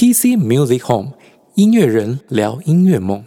[0.00, 1.12] PC Music Home
[1.56, 3.22] 音乐人聊音乐梦。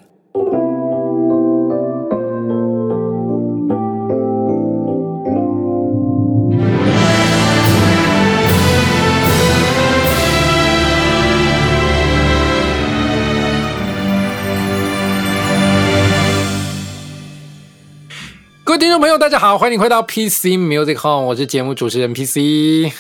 [18.63, 22.91] 各位听众朋友，大家好，欢迎回到 PC Music Home，我是节目主持人 PC。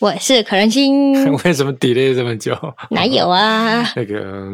[0.00, 1.12] 我是可人心，
[1.44, 2.56] 为什么 delay 这么久？
[2.90, 3.82] 哪有啊？
[3.94, 4.48] 那个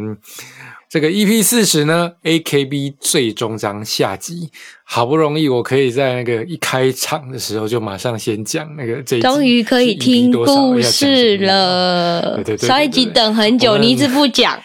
[0.88, 4.50] 这个 EP 四十呢，AKB 最终章下集，
[4.82, 12.34] 好不容易我可以在那个一开场的时候就马上先讲那个这一集，终于可以听故事了。
[12.36, 14.60] 对对对对上一集等很久，你一直不讲。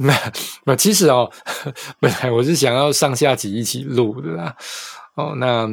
[0.00, 0.14] 那
[0.64, 1.30] 那其实哦，
[1.98, 4.54] 本来我是想要上下集一起录的啦。
[5.14, 5.66] 哦，那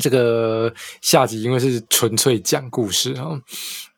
[0.00, 3.40] 这个下集因为是纯粹讲故事哦，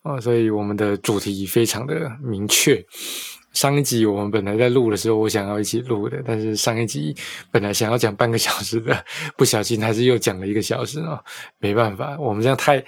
[0.02, 2.84] 哦，所以我们的主题非常的明确。
[3.52, 7.14] 上一集我们本来在录的时候，我想要一起录的，但是上一集
[7.50, 9.04] 本来想要讲半个小时的，
[9.36, 11.22] 不小心还是又讲了一个小时哦，
[11.58, 12.84] 没办法，我们这样太。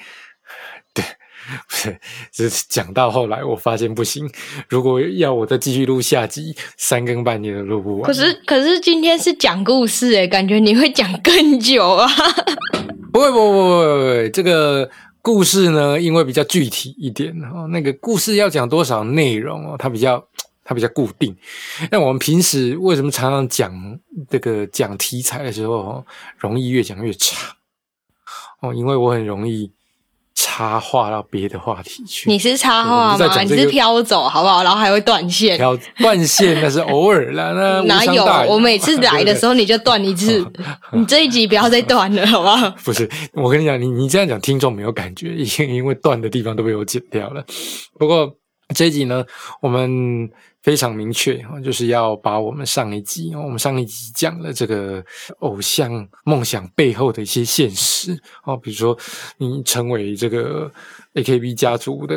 [1.68, 2.00] 不是，
[2.32, 4.30] 只是讲到后来，我发现不行。
[4.68, 8.02] 如果要我再继续录下集，三更半夜的录不完。
[8.02, 12.08] 可是可是今天是讲故事诶，感觉你会讲更久啊。
[13.12, 14.30] 不会，不会，不会，不会。
[14.30, 14.90] 这个
[15.22, 20.26] 故事呢，因为比较具体一点哦，那个故事要讲多少内容哦，它比较
[20.64, 21.36] 它比较固定。
[21.90, 23.72] 那我们平时为什么常常讲
[24.28, 26.06] 这个讲题材的时候哦，
[26.38, 27.38] 容易越讲越长
[28.60, 28.74] 哦？
[28.74, 29.70] 因为我很容易
[30.44, 32.30] 插话到别的话题去。
[32.30, 33.42] 你是插我话吗？
[33.42, 34.62] 你是飘走好不好？
[34.62, 35.56] 然后还会断线。
[35.56, 40.46] 飘断线那是偶尔啦， 那哪有我每次来的时候你就断一次，
[40.92, 42.70] 你这一集不要再断了，好不好？
[42.84, 47.42] 不是，我跟你讲，你你这样讲，听众没有感觉，因因为断的地方都被我剪掉了。
[47.98, 48.30] 不过
[48.74, 49.24] 这一集呢，
[49.60, 50.28] 我们
[50.62, 55.04] 非常明确啊，就是要把我们上一集，我们上一集讲了这个
[55.38, 58.96] 偶像梦想背后的一些现实哦，比如说
[59.38, 60.70] 你成为这个
[61.14, 62.16] AKB 家族的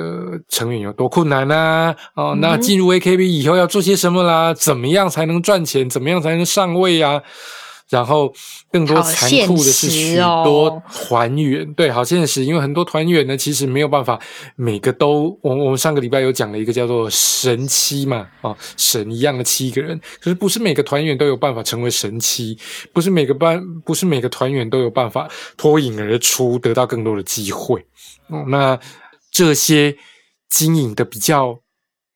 [0.49, 4.53] 成员有多困难啊，哦，那进入 AKB 以后要做些什么啦？
[4.53, 5.89] 怎么样才能赚钱？
[5.89, 7.21] 怎么样才能上位啊？
[7.89, 8.33] 然后
[8.71, 14.19] 更多残酷的是许多团员，对，好现实，因为很多团员呢，其实没有办法
[14.55, 22.57] 每个都，我我们上个礼拜有讲了一个叫做神七嘛，啊，神一样的七个人，可是不是每个团员都有办法成为神七，
[22.91, 27.79] 不是每个班，不是每个团员都有办法脱颖而出，得到更多的机会。
[28.27, 28.77] 哦，那
[29.31, 29.95] 这些
[30.49, 31.57] 经营的比较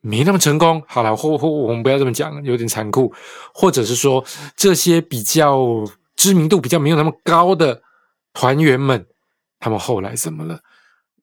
[0.02, 3.14] 没那么成功，好了，或或我们不要这么讲，有点残酷，
[3.54, 4.24] 或者是说
[4.56, 5.86] 这些比较
[6.16, 7.82] 知名度比较没有那么高的
[8.34, 9.06] 团员们，
[9.60, 10.60] 他们后来怎么了？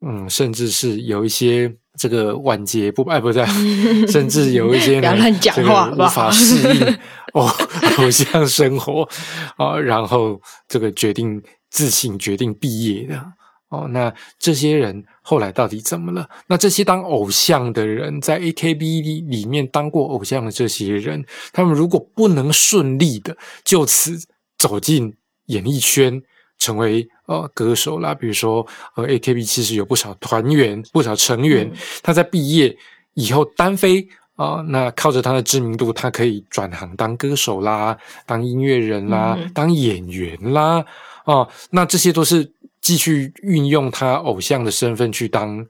[0.00, 3.44] 嗯，甚至是有一些这个晚节不哎不对，
[4.06, 6.99] 甚至有一些呢不要乱讲话无法适应
[7.34, 7.53] 哦
[7.99, 9.09] 偶像生活
[9.56, 13.21] 啊，然后这个决定自行决定毕业的。
[13.69, 16.29] 哦，那这些人后来到底怎么了？
[16.47, 24.19] 那这些当偶像的人，在 AKB 里里面当过偶像的这些人，他们如果不能顺利的就此
[24.57, 25.15] 走进
[25.47, 26.23] 演艺圈，
[26.59, 31.71] 成为呃歌手啦，比如说呃 AKB 其实有不少团员、不少成员，
[32.03, 32.77] 他在毕业
[33.15, 34.09] 以后单飞。
[34.39, 40.84] 啊、那靠着他的知名度，他可以转行当歌手啦，当音乐人啦，嗯当演员啦，
[41.25, 42.49] 哦，那这些都是
[42.88, 45.62] 继续运用他偶像的身份去当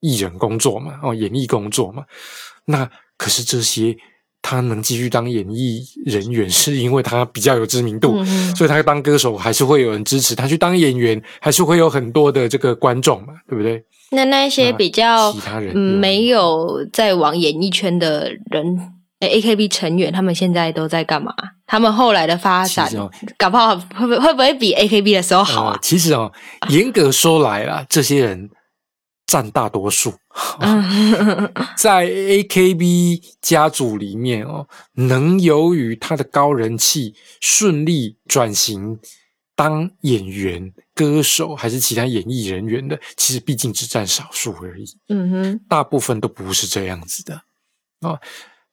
[0.00, 2.02] 艺人工作嘛，哦，演艺工作嘛。
[2.64, 3.96] 那可是这些
[4.42, 13.84] 他能继续当演艺人员，是因为他比较有知名度，嗯所以他当歌手还是会有人支持，他去当演员还是会有很多的这个观众嘛，对不对？
[14.10, 18.95] 那那一些比较其他人没有在往演艺圈的人。
[19.20, 21.34] 诶 AKB 成员他们现在都在干嘛？
[21.66, 25.78] 他们后来的发展哦，搞不好会不会会不会比 AKB 的时候好呃啊？
[25.82, 26.30] 其实哦，
[26.68, 28.50] 严格说来啦，这些人
[29.26, 30.14] 占大多数。
[30.60, 38.98] 嗯， 在 AKB 家族里面哦，能由于他的高人气顺利转型
[39.54, 47.40] 当演员、歌手还是其他演艺人员的，其实毕竟只占少数而已，嗯哼，大部分都不是这样子的
[48.02, 48.20] 哦。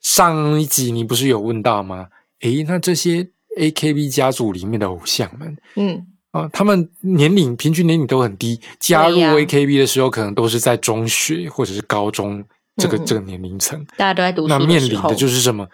[0.04, 2.08] 上一集你不是有问到吗？
[2.42, 3.28] 诶，那这些
[3.58, 12.44] AKB 家族里面的偶像们，嗯，啊，他们年龄平均年龄都很低，加入 AKB 的时候，可能都是在中学或者是高中
[12.76, 13.84] 这个、嗯这个年龄层。
[13.98, 15.68] 大家都在读书那面临的就是什么？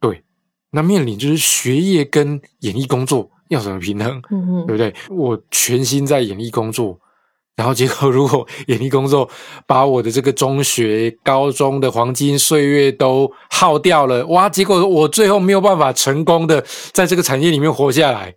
[0.00, 0.22] 对，
[0.70, 4.94] 那面临就是学业跟演艺工作要怎么平衡，嗯嗯，对不对？
[5.10, 6.98] 我全心在演艺工作，
[7.56, 9.28] 然后结果如果 演艺工作
[9.66, 14.48] 把我的这个中学、高中的黄金岁月都耗掉了，哇！
[14.48, 18.34] 结果我最后没有办法成功的在这个产业里面活下来，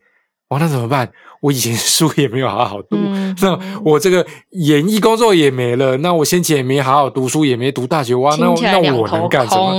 [0.49, 0.59] 哇！
[0.59, 1.11] 那怎么办？
[1.41, 2.95] 我以前 书也没有好好读，
[3.41, 8.35] 那我这个演艺工作也没了，那我先前也没好好读书，也没读大学，哇！
[8.39, 9.71] 那那我能干什么？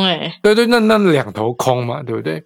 [0.43, 2.43] 对对，那那两头空嘛，对不对？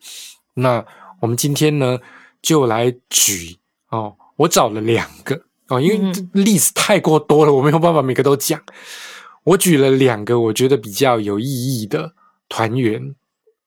[0.54, 0.84] 那
[1.20, 1.98] 我们今天呢，
[2.42, 3.56] 就来举
[3.90, 5.40] 哦，我找了两个。
[5.72, 8.60] 哦，因为例子太过多了，我没有办法每个都讲。
[9.42, 12.12] 我举了两个我觉得比较有意义的
[12.46, 13.14] 团员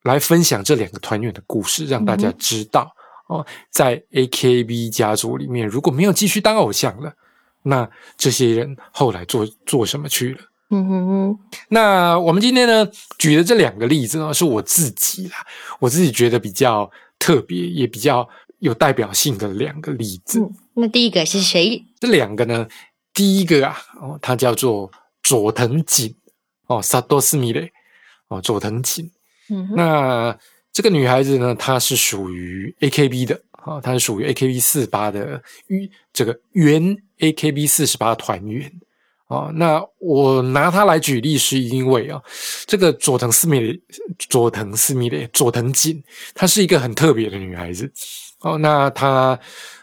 [0.03, 7.11] 来分享这两个团员的故事，让大家知道哦，在 AKB 家族里面，如果没有继续当偶像了，
[7.63, 10.39] 那这些人后来做做什么去了？
[10.69, 11.39] 嗯哼哼。
[11.69, 12.87] 那我们今天呢
[13.17, 15.37] 举的这两个例子呢，是我自己啦，
[15.79, 16.87] 我自己觉得比较
[17.17, 18.29] 特别，也比较。
[18.59, 20.39] 有代表性的两个例子。
[20.73, 21.83] 那第一个是谁？
[21.99, 22.67] 这两个呢？
[23.13, 24.91] 第一个啊，哦，他叫做
[25.23, 26.13] 佐藤锦
[26.67, 27.71] 哦，萨多斯米雷
[28.27, 29.09] 哦，佐藤锦。
[29.49, 30.37] 嗯，那
[30.73, 35.41] 这个女孩子呢，她是属于 AKB 的啊，她是属于 AKB 四八的
[36.11, 38.69] 这个原 AKB 四十八团员
[39.27, 39.49] 啊。
[39.53, 42.21] 那我拿她来举例，是因为啊，
[42.65, 43.81] 这个佐藤斯米雷，
[44.27, 46.03] 佐藤斯米雷，佐藤锦，
[46.33, 47.89] 她是一个很特别的女孩子。
[48.45, 49.37] 哦，那他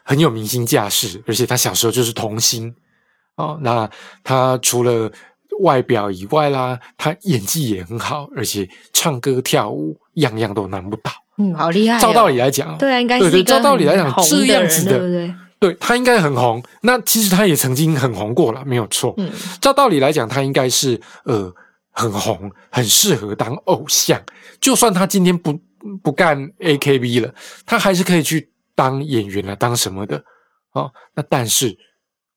[0.05, 2.73] 很有明星架势，而且他小时候就是童星
[3.35, 3.59] 哦。
[3.61, 3.91] 那
[4.23, 5.11] 他除了
[5.63, 11.11] 外表以外啦，他演技也很好，而且唱歌跳舞样样都难不倒。
[11.39, 11.99] 嗯，好厉害。
[11.99, 15.35] 照道理来讲，对啊，应该是对照道理来讲这样子的，对不对？
[15.59, 16.63] 对他应该很红。
[16.83, 19.13] 那其实他也曾经很红过了，没有错。
[19.17, 19.29] 嗯，
[19.61, 21.53] 照道理来讲，他应该是呃
[21.91, 24.23] 很红，很适合当偶像。
[24.61, 25.59] 就算他今天不
[26.01, 27.35] 不干 AKB 了，
[27.67, 28.52] 他还是可以去。
[28.75, 30.25] 当演员啊，当什么的
[30.71, 30.91] 啊？
[31.15, 31.77] 那但是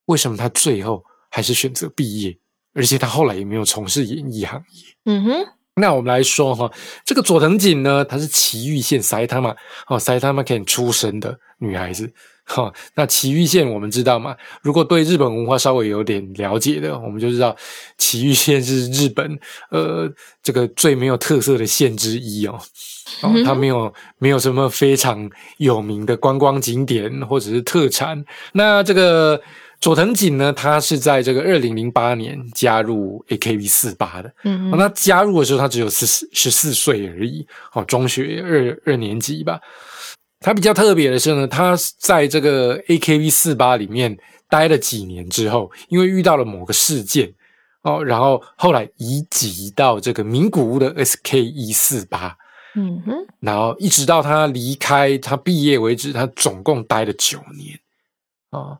[0.06, 2.38] 为什么他最后还是选择毕业？
[2.74, 4.84] 而且他后来也没有从事演艺行业。
[5.06, 5.48] 嗯哼。
[5.78, 6.72] 那我们来说哈，
[7.04, 9.54] 这个佐藤锦呢，她是埼玉县塞他嘛
[9.88, 12.10] 哦塞他妈県出生的女孩子。
[12.46, 14.38] 哈，那埼玉县我们知道嘛？
[14.62, 17.54] 如果对日本文化稍微有点了解的，我们就知道
[17.98, 19.38] 埼玉县是日本
[19.70, 20.10] 呃
[20.42, 22.58] 这个最没有特色的县之一哦。
[23.22, 28.24] 哦，它没有没有什么非常有名的观光景点或者是特产。
[28.54, 29.40] 那这个
[29.80, 34.34] 佐藤锦呢，他是在这个二零零八年加入 AKB 四八的。
[34.44, 39.60] 嗯，哦那加入的时候他只有十四十四岁而已，哦，中学二二年级吧。
[40.40, 44.18] 他比较特别的是呢，他在这个 AKB 四八里面
[44.50, 47.34] 待了几年之后，因为遇到了某个事件
[47.82, 52.36] 哦，然后后来移籍到这个名古屋的 SK 一四八，
[52.76, 57.80] 嗯哼，然后一直到他离开他毕业为止，他总共待了九年
[58.52, 58.78] 啊。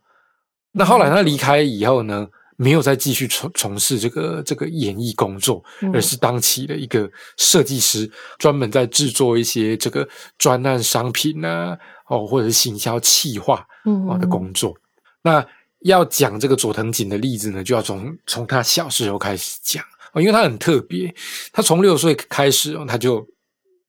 [0.72, 2.28] 那后来他离开以后呢？
[2.58, 5.62] 没有再继续从从事这个这个演艺工作，
[5.94, 10.08] 而是当起了一个设计师，专门在制作一些这个
[10.38, 11.78] 专案商品啊，
[12.08, 13.68] 哦，或者是行销企划
[14.10, 14.74] 啊的工作。
[15.22, 15.46] 那
[15.82, 19.84] 要讲这个佐藤锦的例子呢，就要从从他小时候开始讲
[20.14, 21.14] 哦，因为他很特别，
[21.52, 23.28] 他从六岁开始哦，他就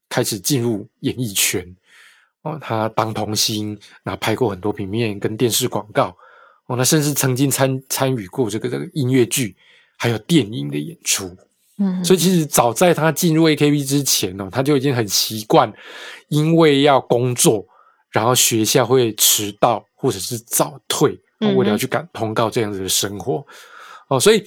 [0.08, 1.64] 开始进入演艺圈
[2.42, 6.16] 哦，他当童星，那拍过很多平面跟电视广告。
[6.66, 9.56] 哦，那甚至曾经参参与过这个这个音乐剧，
[9.96, 11.36] 还有电影的演出。
[11.78, 15.72] 嗯，所以其实早在他进入 AKB 之前呢，他就已经很习惯，
[16.28, 17.64] 因为要工作，
[18.10, 23.46] 然后学校会迟到或者是早退，为了要去赶通告这样子的生活。
[24.08, 24.42] 哦，所以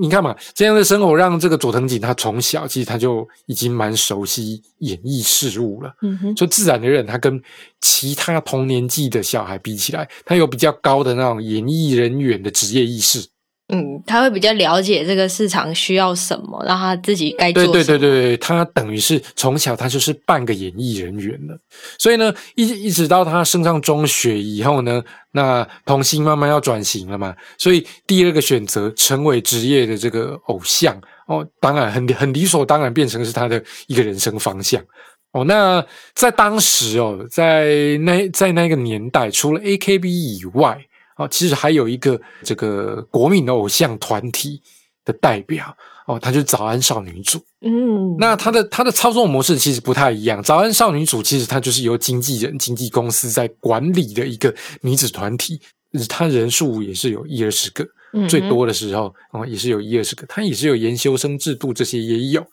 [0.00, 7.42] 你看嘛，这样的生活让这个佐藤景他从小其实他就已经蛮熟悉演艺事物了，嗯哼，所以自然的人他跟
[7.80, 13.31] 其他同年纪的小孩比起来，他有比较高的那种演艺人员的职业意识。
[13.74, 17.64] 嗯，他会比较了解这个市场需要什么，让他自己该做。
[17.68, 21.58] 对对对对，他等于是从小他就是半个演艺人员了。
[21.98, 30.94] 所以呢，一一直到他升上中学以后呢，那童星慢慢要转型了嘛，所以第二个选择成为职业的这个偶像
[31.26, 34.84] 哦，当然很很理所当然变成是他的一个人生方向
[35.32, 35.44] 哦。
[35.44, 40.78] 那在当时哦，在那在那个年代，除了 AKB 以外。
[41.16, 44.60] 哦，其实还有一个这个国民偶像团体
[45.04, 45.76] 的代表
[46.06, 47.38] 哦，他就是早安少女组。
[47.60, 50.42] 嗯，那他的他的操作模式其实不太一样。
[50.42, 55.60] 早安少女组其实它就是由经纪人、经纪公司在管理的一个女子团体，
[56.08, 57.86] 它人数也是有一二十个，
[58.28, 60.26] 最多的时候哦也是有一二十个。
[60.26, 62.44] 它也是有研修生制度，这些也有。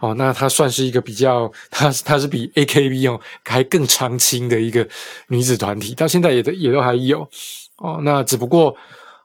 [0.00, 4.86] 哦，那她算是一个比较，她她是比 AKB 哦还更长青的一个
[5.28, 7.26] 女子团体，到现在也都也都还有。
[7.78, 8.74] 哦，那只不过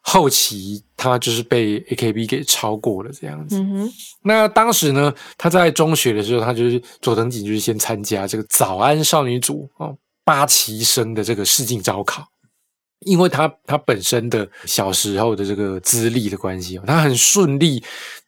[0.01, 3.59] 后期他就是被 AKB 给超过了这样子。
[3.59, 3.91] 嗯哼，
[4.23, 12.25] 那当时呢，他在中学的时候，他就是佐藤景，就是先参加这个早安少女组哦八旗生的这个试镜招考，
[13.01, 17.83] 因为他他本身的小时候的这个资历的关系哦，他很顺利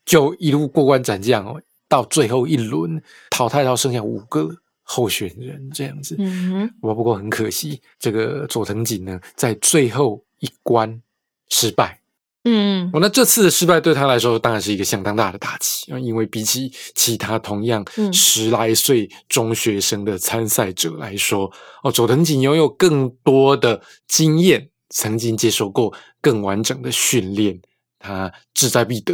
[0.05, 4.49] 就一路过关斩将哦，到最后一轮淘汰到剩下五个
[4.91, 6.15] 候选人这样子。
[6.19, 11.01] 嗯哼，我不过很可惜，这个佐藤景呢，在最后一关
[11.47, 12.01] 失败。
[12.43, 21.51] 嗯哦，那这次的失败对他来说当然是一个相当大的打击啊，因为比起其他同样嗯十来岁中学生的参赛者来说，
[21.83, 27.61] 哦，佐藤景拥有更多的经验，曾经接受过更完整的训练，
[27.99, 29.13] 他志在必得。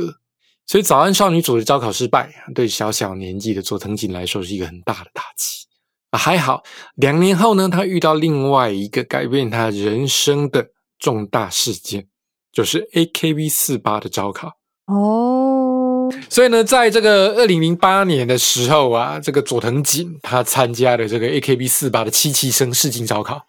[0.66, 5.67] 所以早安少女组的招考失败，对小小年纪的佐藤景来说是一个很大的打击
[6.12, 6.18] 啊。
[6.18, 6.64] 还好，
[6.96, 10.68] 两年后呢，他遇到另外一个改变他人生的
[11.00, 12.08] 重大事件。
[12.54, 14.52] 就是 AKB 四八的招考
[14.88, 23.40] 哦，所以呢，在这个二零零八年的时候啊，这个佐藤景他参加了这个 AKB 四八的七期生试镜招考。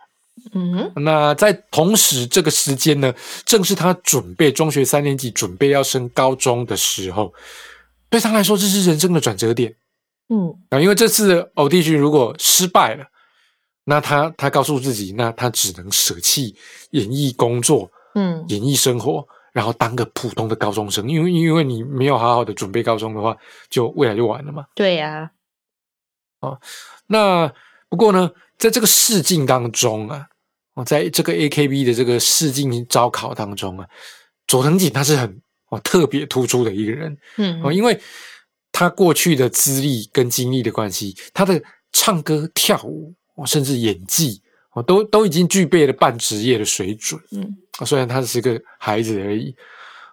[0.52, 3.14] 嗯，那在同时这个时间呢，
[3.46, 7.32] 正是他准备中学三年级，准备要升高中的时候，
[8.10, 9.74] 对他来说这是人生的转折点
[10.28, 10.80] 嗯啊！
[10.80, 13.06] 因为这次偶地君如果失败了，
[13.84, 16.56] 那他他告诉自己，那他只能舍弃
[16.90, 17.90] 演艺工作。
[18.14, 23.36] 嗯演艺生活，然后当个普通的高中生，因为因为你没有好好的准备高中的话，
[23.68, 24.64] 就未来就完了嘛。
[24.74, 25.30] 对呀、
[27.06, 27.52] 那
[27.88, 30.26] 不过呢，在这个试镜当中啊，
[30.74, 33.86] 哦，在这个 AKB 的这个试镜招考当中啊，
[34.46, 38.00] 佐藤景他是很哦特别突出的一个人嗯哦，因为
[38.78, 41.60] 他过去的资历跟经历的关系，他的
[41.92, 44.40] 唱歌、跳舞哦，甚至演技
[44.72, 47.20] 哦，都都已经具备了半职业的水准。
[47.32, 47.42] 嗯
[47.80, 49.52] 啊虽然他是个孩子而已，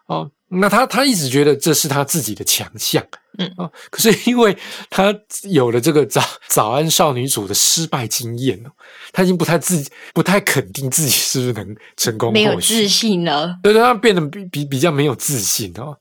[0.07, 3.05] 哦，那他他一直觉得这是他自己的强项，
[3.37, 4.57] 嗯啊，可是因为
[4.89, 8.71] 他有了这个早早安少女组的失败经验哦，
[9.11, 13.59] 他已经不太自不太肯定自己是不是能成功，没有自，信了。
[13.61, 15.95] 对对，他变得比比比较没有自信哦。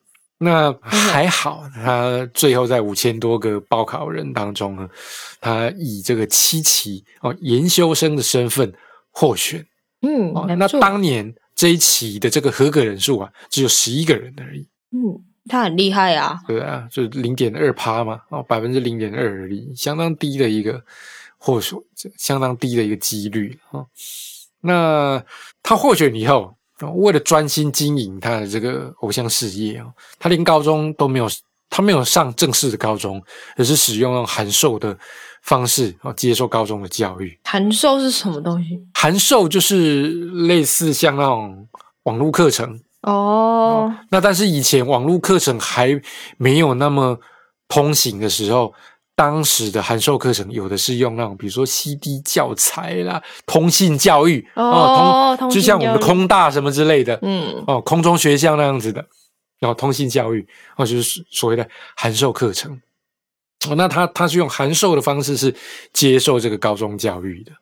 [0.44, 4.88] 那还好，他最后在五千多个报考人当中呢，
[5.40, 8.72] 他以这个七期哦研修生的身份
[9.10, 9.66] 获选。
[10.02, 16.38] 嗯，哦，那当年这一期的这个合格人数啊，只有十一个人而已，嗯，他很厉害啊。
[16.46, 20.84] 对啊，就零点二趴嘛，哦，百分之零点二而已，相当低的一个，
[21.38, 21.74] 或许
[22.18, 23.86] 相当低的一个几率哦。
[24.60, 25.24] 那
[25.62, 31.28] 他获选以后，哦为了专心经营他的这个偶像事业哦，他连高中都没有，
[31.70, 33.22] 他没有上正式的高中，
[33.56, 34.96] 而是使用那种函授的
[35.42, 37.38] 方式哦，接受高中的教育。
[37.44, 38.80] 函授是什么东西？
[38.94, 40.08] 函授就是
[40.46, 41.66] 类似像那种
[42.04, 46.00] 网络课程，哦，那但是以前网络课程还
[46.36, 47.18] 没有那么
[47.68, 48.72] 通行的时候，
[49.16, 59.06] 当时的函授课程有的是用那种，比如说 CD 教材啦、通信教育哦通通就像我们的空大什么之类的，嗯哦，空中学校那样子的，
[59.61, 62.80] 然后通信教育，哦，就是所谓的函授课程。
[63.68, 65.54] 哦，那他他是用函授的方式是
[65.92, 67.52] 接受这个高中教育的，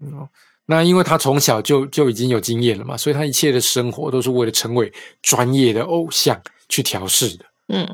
[0.00, 0.28] 嗯，
[0.66, 6.38] 那因为他从小就就已经有经验了嘛，所以他一切的生活都是为了成为专业的偶像
[6.68, 7.44] 去调试的。
[7.68, 7.86] 嗯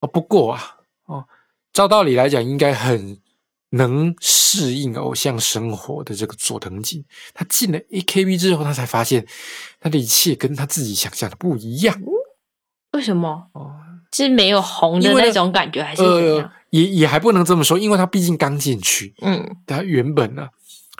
[0.00, 0.73] 哦，不过啊，哦，
[1.74, 3.18] 照道理来讲，应该很
[3.70, 7.04] 能适应偶像生活的这个佐藤景，
[7.34, 9.26] 他进了 AKB 之后，他才发现
[9.80, 12.00] 他的一切跟他自己想象的不一样。
[12.92, 13.48] 为什么？
[13.52, 13.72] 哦，
[14.12, 20.48] 是没有红的那种感觉，还是怎呃样？，也也还不能这么说，因为他毕竟刚进去，嗯他原本呢、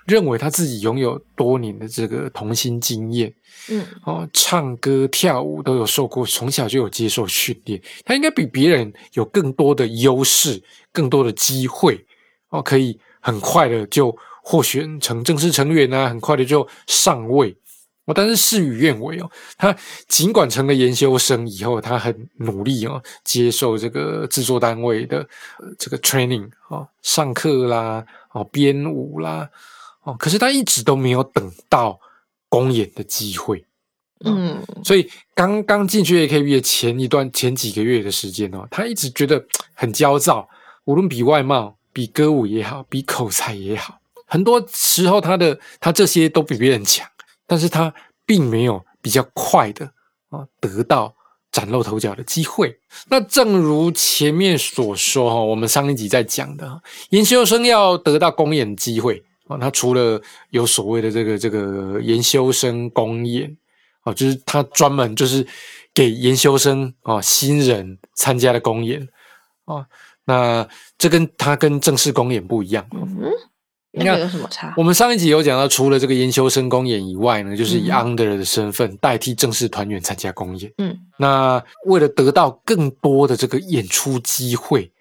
[0.07, 3.33] 认为他自己拥有多年的这个童星经验，
[3.69, 12.05] 嗯哦，唱歌跳舞都有受过，从小就有接受训练，他应该比别人有更多的优势，更多的机会，
[12.51, 17.57] 哦，可以很快的就获选成正式成员啊，很快的就上位。
[18.07, 19.75] 哦，但是事与愿违哦，他
[20.09, 25.21] 尽管成了研修生以后，他很努力哦，接受这个制作单位的、
[25.59, 29.49] 呃、这个 training 哦，上课啦，哦，编舞啦，
[30.05, 31.99] 哦，可是他一直都没有等到
[32.49, 33.65] 公演的机会。
[34.27, 39.45] 嗯所以刚刚进去 AKB 的前一段前几个月的时间哦，他一直觉得
[39.75, 40.49] 很焦躁，
[40.85, 47.07] 无论比外貌、比歌舞也好，比口才也好，很多时候他的他这些都比别人强，
[47.47, 47.93] 但是他
[48.25, 49.93] 并没有比较快的
[50.31, 51.15] 啊得到
[51.53, 52.79] 崭露头角的机会。
[53.09, 56.81] 那正如前面所说哈，我们上一集在讲的，
[57.11, 60.21] 研修生要得到公演机会啊，他除了
[60.51, 63.57] 有所谓的这个这个研修生公演。
[64.07, 65.47] 哦，就是他专门就是
[65.95, 69.09] 给研修生啊新人参加的公演
[69.65, 69.87] 哦。
[70.27, 72.87] 那这跟他跟正式公演不一样。
[72.93, 73.33] 嗯，
[73.93, 74.75] 应该有什么差？
[74.77, 80.71] 我们上一集有讲到，除了这个研修生公演以外呢，就是以 under 的身份代替正式团员参加公演。
[80.77, 84.93] 嗯，那为了得到更多的这个演出机会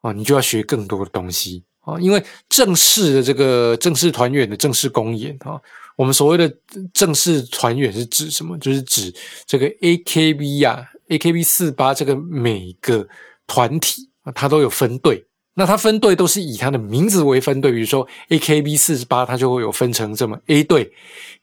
[0.00, 1.98] 哦，你就要学更多的东西哦。
[1.98, 5.58] 因为正式的这个正式团员的正式公演啊，
[5.96, 6.52] 我们所谓的
[6.92, 8.58] 正式团员是指什么？
[8.58, 9.10] 就是指
[9.46, 13.08] 这个 AKB 呀，AKB 四八这个每个
[13.46, 14.32] 团体啊。
[14.32, 15.24] 它都有分队，
[15.54, 20.92] 那它分队都是以它的名字为分队，比如说 A K B 四十八，它就会有分成这么 A 队、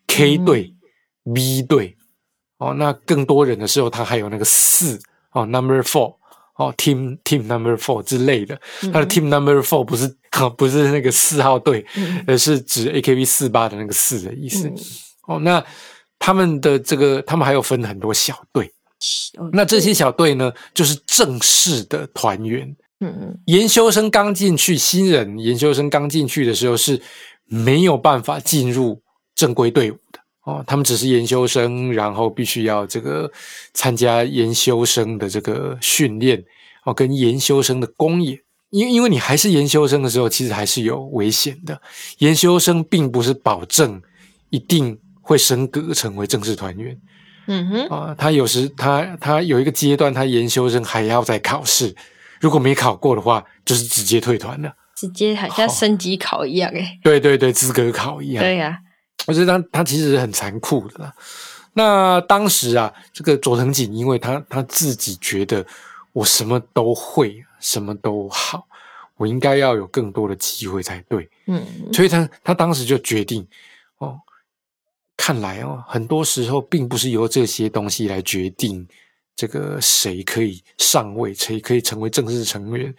[0.06, 0.74] K 队、
[1.34, 1.98] B 队。
[2.60, 5.00] 哦，那更多人的时候，它还有那个四
[5.32, 6.16] 哦，Number Four
[6.56, 8.60] 哦，Team Team Number Four 之类的。
[8.92, 10.16] 他的 Team Number Four 不是
[10.58, 11.86] 不是那个四号队，
[12.28, 14.72] 而是指 A K B 四八的那个四的意思。
[15.28, 15.64] 哦，那
[16.20, 18.72] 他们的这个，他们还有分很多小队。
[19.52, 22.68] 那这些小队呢，就是正式的团员。
[23.00, 27.02] 嗯嗯，研修生刚进去，新人研修生刚进去的时候是
[27.46, 29.02] 没有办法进入
[29.36, 30.02] 正规队伍的
[30.44, 30.64] 哦。
[30.66, 33.32] 他们只是研修生，然后必须要这个
[33.74, 36.44] 参加研修生的这个训练
[36.86, 38.40] 哦，跟研修生的公演。
[38.70, 41.80] 因因为你还是研修生的时候，其实还是有危险的。
[42.18, 44.02] 研修生并不是保证
[44.50, 46.98] 一定会升格成为正式团员。
[47.46, 51.94] 嗯哼啊，他有时他他有一个阶段，他研修生还要再考试，
[52.40, 57.00] 如果没考过的话，就是直接退团了，直接好像升级考一样诶。
[57.04, 58.44] 对对对，资格考一样。
[58.44, 58.80] 对呀，
[59.26, 61.14] 我觉得他他其实很残酷的啦。
[61.74, 65.66] 那当时啊，这个佐藤锦，因为他他自己觉得
[66.12, 68.68] 我什么都会，什么都好，
[69.18, 71.30] 我应该要有更多的机会才对。
[71.48, 73.48] 嗯，所以他他当时就决定
[73.98, 74.20] 哦。
[75.16, 78.86] 看来哦，很多时候并不是由这些东西来决定
[79.36, 82.94] 这个谁可以上位，谁可以成为正式成员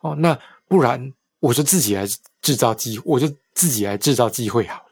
[0.00, 0.16] 哦。
[0.16, 0.36] 那
[0.66, 2.06] 不然我就自己来
[2.42, 4.89] 制造机，我就自己来制造机会好了。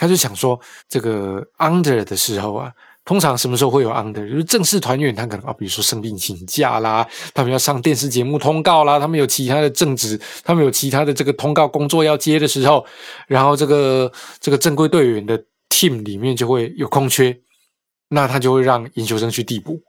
[0.00, 0.58] 他就想说，
[0.88, 2.72] 这个 under 的时候啊，
[3.04, 4.26] 通常什么时候会有 under？
[4.26, 12.86] 就是正式团员他可能啊，比如说生病请假啦，他们要上电视节目通告啦，他们有其他的正职，他们有其他的这个通告工作要接的时候，
[13.26, 14.10] 然后这个
[14.40, 15.44] 这个正规队员的。
[15.72, 17.40] team 里面就会有空缺，
[18.08, 19.80] 那他就会让研究生去递补，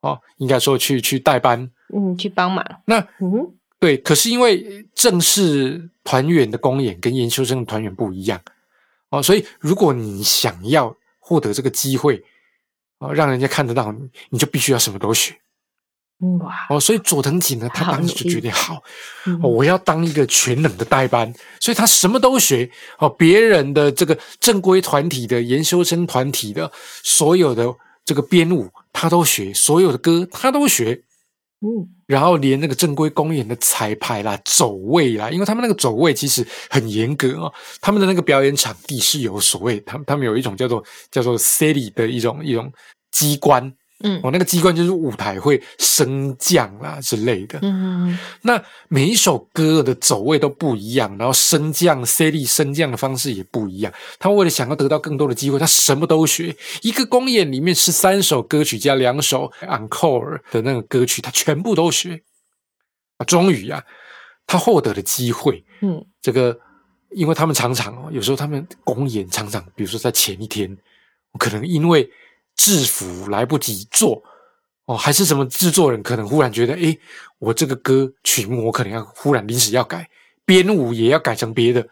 [0.00, 2.64] 哦，应该说去去代班，嗯，去帮忙。
[2.86, 8.40] 那嗯，对，可是因为正式团员的公演跟研究生的团员不一样，
[9.10, 12.22] 哦，所以如果你想要获得这个机会，
[12.98, 15.34] 哦，让人家看得到你，你就必须要什么都学。
[16.40, 18.82] 哇哦，所以佐藤锦呢，他当时就决定好，
[19.40, 22.68] 我要当一个全能的代班，所以他什么都学。
[22.98, 26.70] 哦，别人的这个正规团体的研修生团体的
[27.04, 27.72] 所有的
[28.04, 31.00] 这个编舞他都学，所有的歌他都学，
[31.60, 42.72] 嗯，然后连那个正规公演的彩排啦、走位啦，因为他们那个走位其实很严格哦，他们的那个表演场地是有所谓，他们他们有一种叫做叫做 city 的一种一种
[43.10, 43.72] 机关。
[44.04, 47.58] 嗯，我那个机关就是舞台会升降啦之类的。
[47.62, 53.92] 嗯，那每一首歌的走位都不一样，然后升降、C D 升降的方式也不一样。
[54.20, 56.54] 他为了想要得到更多的机会，他什么都学。
[56.82, 62.22] 一个公演里面是三首歌曲加两首 encore 的那个歌曲，他全部都学。
[63.16, 63.82] 啊，终于啊，
[64.46, 65.64] 他获得了机会。
[65.80, 66.56] 嗯，这个
[67.10, 70.78] 因为他们常常哦，有时候他们公演常常，比如说在前一天，
[71.36, 72.08] 可能因为。
[72.58, 74.22] 制服来不及做
[74.84, 76.98] 哦，还是什么制作人可能忽然觉得，诶，
[77.38, 80.10] 我这个歌曲目我可能要忽然临时要改，
[80.44, 81.86] 编舞也要改成别的，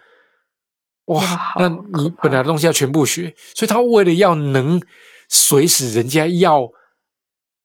[1.06, 1.22] 哇，
[1.58, 4.82] 那你本来的东西要全部学，所以他为了要能
[5.28, 6.68] 随时人家要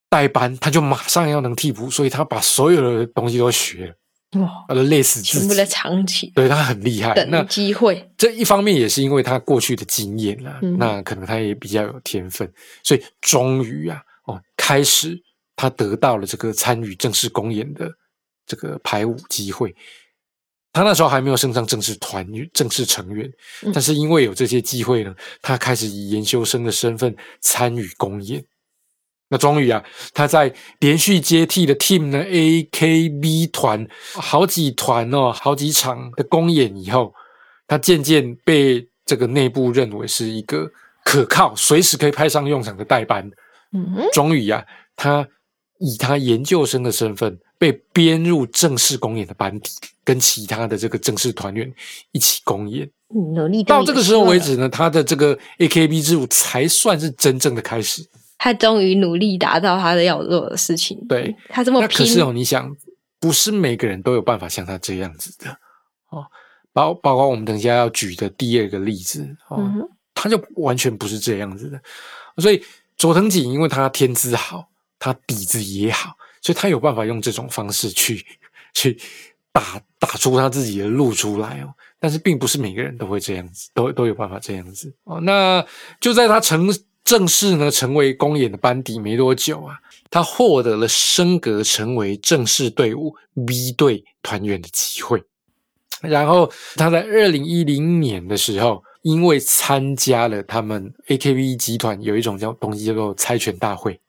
[0.10, 3.96] 代班，他就马上要能替补，所以他把所有的东西都学了。
[4.40, 7.14] 哇，他都累死自己，全部在藏起，对他很厉害。
[7.14, 12.50] 等机会，这一方面也是因为他过去的经验啦，那可能他也比较有天分，
[12.82, 15.22] 所以终于啊，哦，开始
[15.56, 17.92] 他得到了这个参与正式公演的
[18.46, 19.76] 这个排舞机会。
[20.74, 23.30] 他那时候还没有升上正式团员、正式成员，
[23.74, 28.42] 但是因为有这些机会呢，他开始以研究生的身份参与公演。
[29.32, 29.82] 那终于啊，
[30.14, 37.14] 他在连续接替的 team 呢 A K B 团好几团哦，好几场的公演以后，
[37.66, 40.70] 他渐渐被这个内部认为是一个
[41.06, 43.26] 可靠、随时可以派上用场的代班。
[43.72, 44.62] 嗯，终于啊，
[44.98, 45.26] 他
[45.80, 49.72] 以他研究生的身份被编入正式公演的班底，
[50.04, 51.74] 跟其他的这个正式团员
[52.12, 52.86] 一起公演。
[53.16, 58.06] 嗯努力到这个时候为止，止呢，他的这个 AKB 之舞才算是真正的开始。
[58.44, 60.98] 他终于努力达到他的要做的事情。
[61.08, 62.76] 对，他这么拼，那可是哦，你想，
[63.20, 65.56] 不是每个人都有办法像他这样子的
[66.10, 66.26] 哦。
[66.74, 71.80] 包包括我们等一下要举的第二个例子哦，嗯他就完全不是这样子的。
[72.38, 72.64] 所以
[72.98, 78.26] 佐藤锦因为他天资好，他底子也好，所以他有办法用这种方式去
[78.74, 79.00] 去
[79.52, 81.72] 打打出他自己的路出来哦。
[82.00, 85.22] 但是并不是每个人都会这样子，都都有办法这样子哦。
[85.22, 85.64] 那
[86.00, 86.68] 就在他成
[87.04, 95.24] 正式呢成为公演的班底没多久啊，他获得了升格成为正式队伍 B 队团员的机会。
[96.02, 104.01] 然后他在二零一零年的时候，因为参加了他们 AKB 集团有一种叫东西叫做猜拳大会，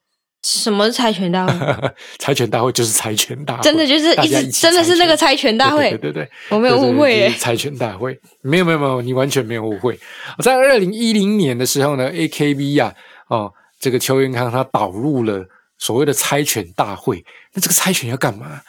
[0.42, 1.90] 什么是猜拳大会？
[2.18, 7.28] 猜拳大会就是猜拳大会，真的就是一直起真的是那个猜猜拳大会对，对对对，我没有误会。
[7.38, 9.98] 猜拳大会没有没有没有，你完全没有误会。
[10.42, 12.92] 在二零一零年的时候呢，AKB 呀、
[13.28, 15.44] 哦，这个邱元康他导入了
[15.78, 17.24] 所谓的猜拳大会。
[17.54, 18.60] 那这个猜拳要干嘛？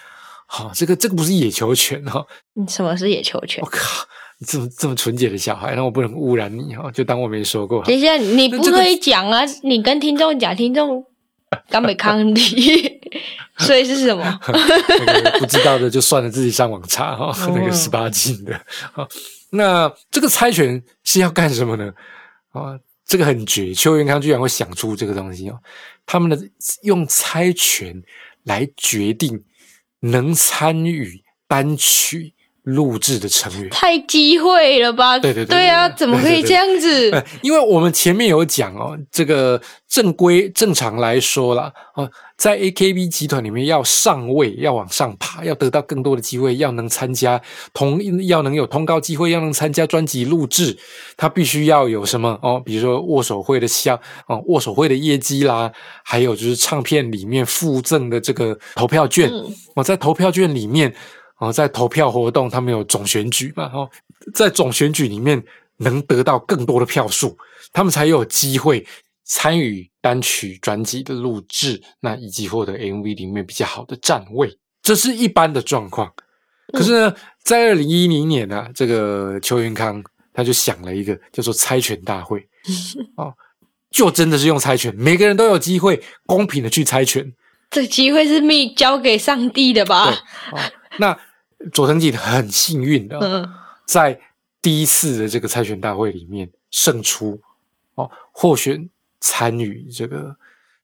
[0.46, 3.68] 好、这个这个不是野球拳哈、哦，你什么是野球拳我、？
[3.72, 4.06] 靠，
[4.38, 7.84] 你这么这么纯洁的小孩，那我不能污染你哈、哦，就当我没说过。
[7.84, 9.42] 等一下，你不可以讲啊！
[9.64, 11.04] 你跟听众讲，听众
[11.70, 13.02] 刚没康利，
[13.60, 14.40] 所以是什么？
[14.48, 18.60] 那个不知道的就算了，自己上网查哈、哦那个十八禁的。
[18.92, 19.08] 好，
[19.52, 21.94] 那这个猜拳是要干什么呢？
[22.52, 25.60] 啊，这个很绝，邱元康居然会想出这个东西哦。
[26.06, 26.38] 他们的
[26.82, 28.04] 用猜拳
[28.44, 29.44] 来决定
[30.00, 32.34] 能参与单曲
[32.64, 33.70] 录制的成员。
[33.70, 35.20] 太机会了吧？
[35.20, 37.12] 对对对对啊，怎么可以这样子？
[37.12, 47.42] 呃，因为我们前面有讲哦，这个正规正常来说啦，哦，在 AKB 集团里面要上位，要往上爬，要得到更多的机会，要能参加
[47.74, 50.78] 通，要能有通告机会，要能参加专辑录制，
[51.18, 52.62] 他必须要有什么哦？
[52.64, 55.72] 比如说握手会的销哦，握手会的业绩啦，
[56.04, 59.46] 还有就是唱片里面附赠的这个投票券，嗯
[59.76, 60.94] 哦，在投票券里面，
[61.44, 63.90] 哦，在投票活动，他们有总选举嘛，哦，
[64.34, 65.44] 在总选举里面
[65.78, 67.38] 能得到更多的票数，
[67.74, 68.86] 他们才有机会
[69.26, 76.10] 参与单曲专辑的录制，那以及获得 MV 里面比较好的站位，这是一般的状况。
[76.72, 80.02] 可是呢，在二零一零年呢、这个邱元康
[80.34, 82.40] 他就想了一个叫做猜拳大会，
[83.18, 83.34] 哦，
[83.92, 87.34] 就真的是用猜拳，每个人都有机会公平的去猜拳。
[87.70, 90.12] 这机会是命交给上帝的，吧？
[90.52, 90.60] 哦，
[91.00, 91.18] 那
[91.72, 93.50] 佐藤锦很幸运的，嗯，
[93.86, 94.20] 在
[94.62, 97.40] 第一次的这个猜拳大会里面胜出，
[97.96, 100.36] 哦，获选参与这个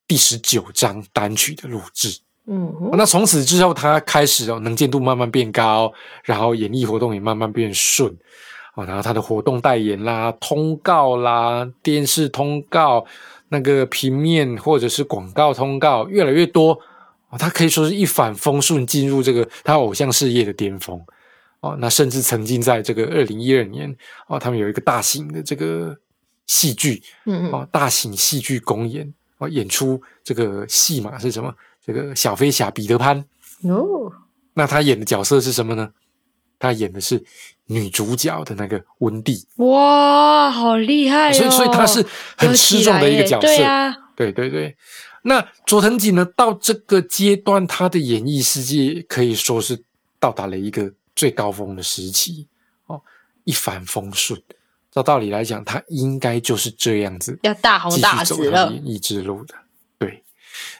[0.08, 2.20] 第十九张单曲的录制。
[2.52, 8.15] 嗯哦那从此之后，他开始哦能见度慢慢变高，然后演艺活动也慢慢变顺。
[8.76, 13.06] 哦，然后他的活动代言啦、通告啦、电视通告、
[13.50, 16.80] 那个平面或者是广告通告越来越多。
[17.30, 21.00] 哦，他可以说是一帆风顺进入这个他偶像事业的巅峰。
[21.62, 23.94] 哦，那甚至曾经在这个二零一二年，
[24.28, 25.94] 哦，他们有一个大型的这个
[26.48, 31.54] 戏剧，嗯嗯，哦，大型戏剧公演，哦，演出这个戏码是什么？
[31.86, 33.18] 这个小飞侠彼得潘。
[33.63, 34.10] 哦，
[34.54, 35.89] 那他演的角色是什么呢？
[36.58, 37.22] 他演的是
[37.65, 41.34] 女主角的那个温蒂，哇，好厉害哦！
[41.34, 42.06] 所以所以他是
[42.38, 43.48] 很有吃重的一个角色。
[43.48, 44.76] 对啊，对对对。
[45.30, 46.26] 那佐藤锦呢？
[46.36, 49.84] 到这个阶段，他的演艺世界可以说是
[50.20, 52.48] 到达了一个最高峰的时期
[52.88, 53.00] 哦，
[53.44, 54.42] 一帆风顺。
[54.89, 58.74] 照道理来讲，他应该就是这样子要大红大紫了。
[58.74, 59.54] 演艺之路的。
[60.00, 60.24] 对，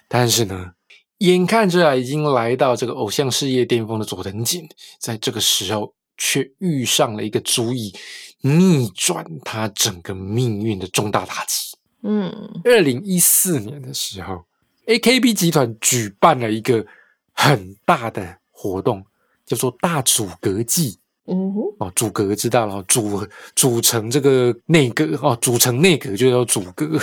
[0.08, 0.72] 但是呢，
[1.20, 4.68] 眼看着啊，已经来到这个偶像事业巅峰的佐藤锦，
[5.00, 7.94] 在这个时候却遇上了一个足以
[8.42, 11.69] 逆转他整个命运的重大打击。
[12.04, 14.46] 嗯二零一四年的时候
[14.86, 16.86] ，AKB 集团举办了一个
[17.34, 19.06] 很大的活动，
[19.46, 20.98] 叫做大组阁祭。
[21.32, 27.00] 嗯哼，哦，组阁知道了哦，组组成这个内阁哦，组成内阁就叫组阁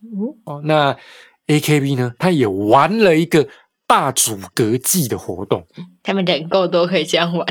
[0.00, 0.62] 嗯哦。
[0.64, 0.96] 那
[1.46, 3.46] AKB 呢，他也玩了一个
[3.86, 5.66] 大组阁祭的活动，
[6.02, 7.46] 他们人够多，可以这样玩。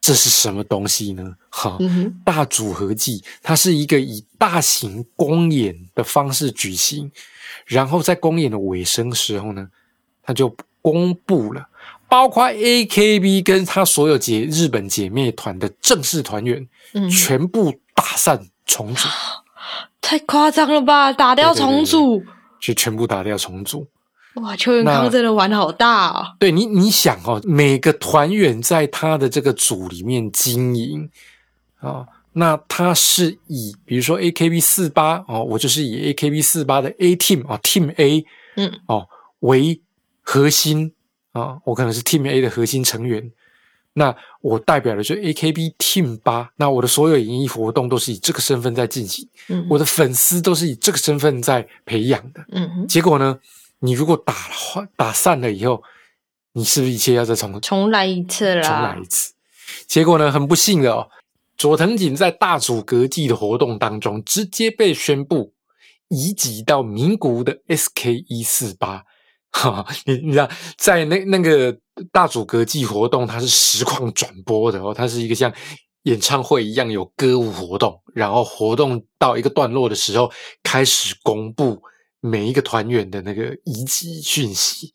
[0.00, 1.34] 这是什么东西呢？
[1.48, 7.10] 哈、嗯，大组合技，它是一个以大型公演的方式举行，
[7.66, 9.68] 然后在公演的尾声时候呢，
[10.22, 11.66] 它就公布了，
[12.08, 19.08] 包括 AKB 跟他所有姐日本姐妹团的正式团员，嗯，全部打散重组，
[20.00, 21.12] 太夸张了吧！
[21.12, 22.22] 打掉重组，
[22.60, 23.86] 就全部打掉重组。
[24.36, 26.36] 哇，邱元康真的玩好大哦。
[26.38, 31.08] 对你，你想哦，每个团员在他的这个组里面经营
[31.78, 38.24] 啊、那他是以比如说 AKB 四八哦，我就是以 AKB 四八的 A team 哦，Team A
[38.56, 39.06] 嗯哦
[39.40, 39.80] 为
[40.22, 40.92] 核心
[41.32, 43.30] 啊，我可能是 Team A 的核心成员。
[43.96, 52.44] 那我代表的就是 AKB Team 八，那我的所有演艺活动都是以这个身份在进行，嗯我的粉丝都是以这个身份在培养的。
[52.50, 53.38] 嗯哼，结果呢，
[53.84, 55.82] 你如果打了打散了以后，
[56.54, 59.34] 你是不是一切要再重重来一次了，重来一次？
[59.86, 61.10] 结果呢，很不幸的哦，
[61.58, 65.52] 佐藤锦在大主格季的活动当中，直接被宣布
[66.08, 69.04] 移籍到名古屋的 SK 一四八。
[69.52, 71.78] 哈，你你知道，在那那个
[72.10, 75.52] 大主格季活动，它是实况转播的哦，它是一个像
[76.04, 81.80] 演唱会一样有歌舞活动，然后活动到一个段落的时候，开始公布
[82.26, 84.94] 每一个团员的那个遗迹讯息。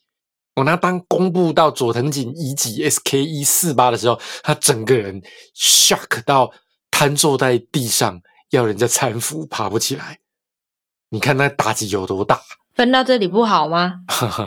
[0.55, 5.21] 哦，那当公布到佐藤锦遗迹 SK 一四八的时候，他整个人
[5.55, 6.51] shock 到
[6.89, 10.19] 瘫坐在地上，要人家搀扶，爬不起来。
[11.09, 12.41] 你看那打击有多大？
[12.73, 14.01] 分到这里不好吗？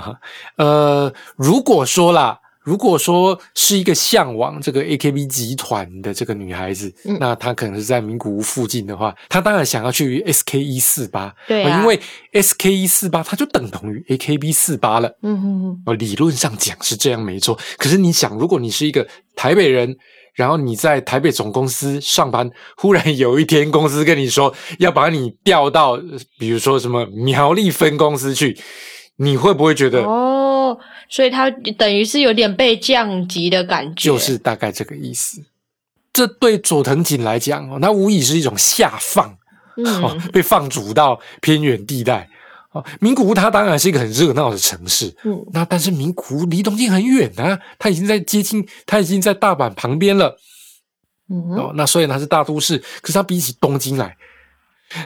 [0.59, 12.01] 呃，如果说啦，如果说是一个向往这个 AKB 集团的这个女孩子，嗯那她可能是在名古屋附近的话，她当然想要去 SK 一四八，对啊因为
[12.33, 15.13] SK 一四八它就等同于 AKB 四八了。
[15.23, 17.59] 嗯哼哼，哦，理论上讲是这样没错。
[17.79, 19.97] 可是你想，如果你是一个台北人，
[20.35, 26.03] 然后你在台北总公司上班，忽然有一天公司跟你说要把你调到，呃
[26.39, 28.57] 比如说什么苗栗分公司去，
[29.17, 30.79] 你会不会觉得哦，
[31.13, 35.43] 所以他等于是有点被降级的感觉，就是大概这个意思？
[36.11, 42.27] 这对佐藤锦来讲哦，那无疑是一种下放哦嗯，被放逐到偏远地带。
[42.71, 50.39] 哦，名古屋它当然是一个很热闹的城市，嗯那但是名古屋离东京很远啊，它已经在接近，它已经在大阪旁边了。
[51.29, 54.17] 嗯，哦，那虽然它是大都市，可是它比起东京来，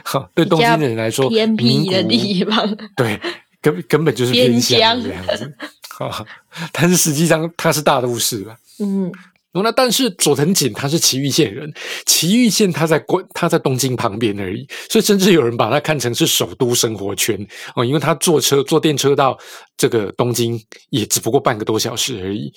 [0.05, 3.19] 哈，对东京的人来说，偏僻的地方，对，
[3.61, 5.53] 根根本就是偏乡这样子。
[5.97, 6.25] 哈，
[6.71, 8.55] 但是实际上他是大都市吧。
[8.79, 9.11] 嗯
[9.53, 11.73] 哦，那但是佐藤锦他是埼玉县人，
[12.05, 17.35] 埼玉县他在关他在东京旁边而已，所以甚至有人把他看成是首都生活圈
[17.75, 19.35] 哦，因为他坐车坐电车到
[19.75, 22.53] 这个东京也只不过半个多小时而已。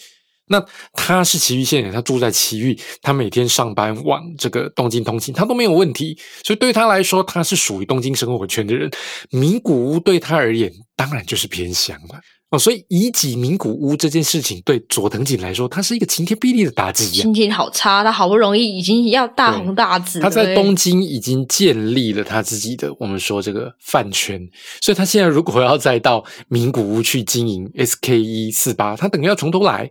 [0.47, 8.91] 那他是埼玉县人，他住在埼玉，他每天上班往这个东京通勤，他都没有问题，所以对他来说，他是属于东京生活圈的人。
[9.31, 12.21] 名古屋对他而言，当然就是偏乡了。
[12.51, 24.41] 哦，所以以己名古屋这件事情对佐藤锦来说，它是一个晴天霹雳的打击呀、心情好差，他好不容易已经要大红大紫，他在东京已经建立了他自己的我们说这个饭圈，
[24.81, 29.91] 所以他现在如果要再到名古屋去经营 SK 一四八，他等于要从头来。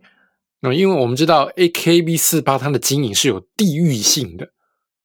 [0.62, 4.50] 那、因为我们知道 AKB 四八它的经营是有地域性的，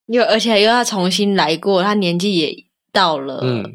[0.07, 2.53] 又而且又要重新来过，他年纪也
[2.93, 3.73] 到了，嗯蛮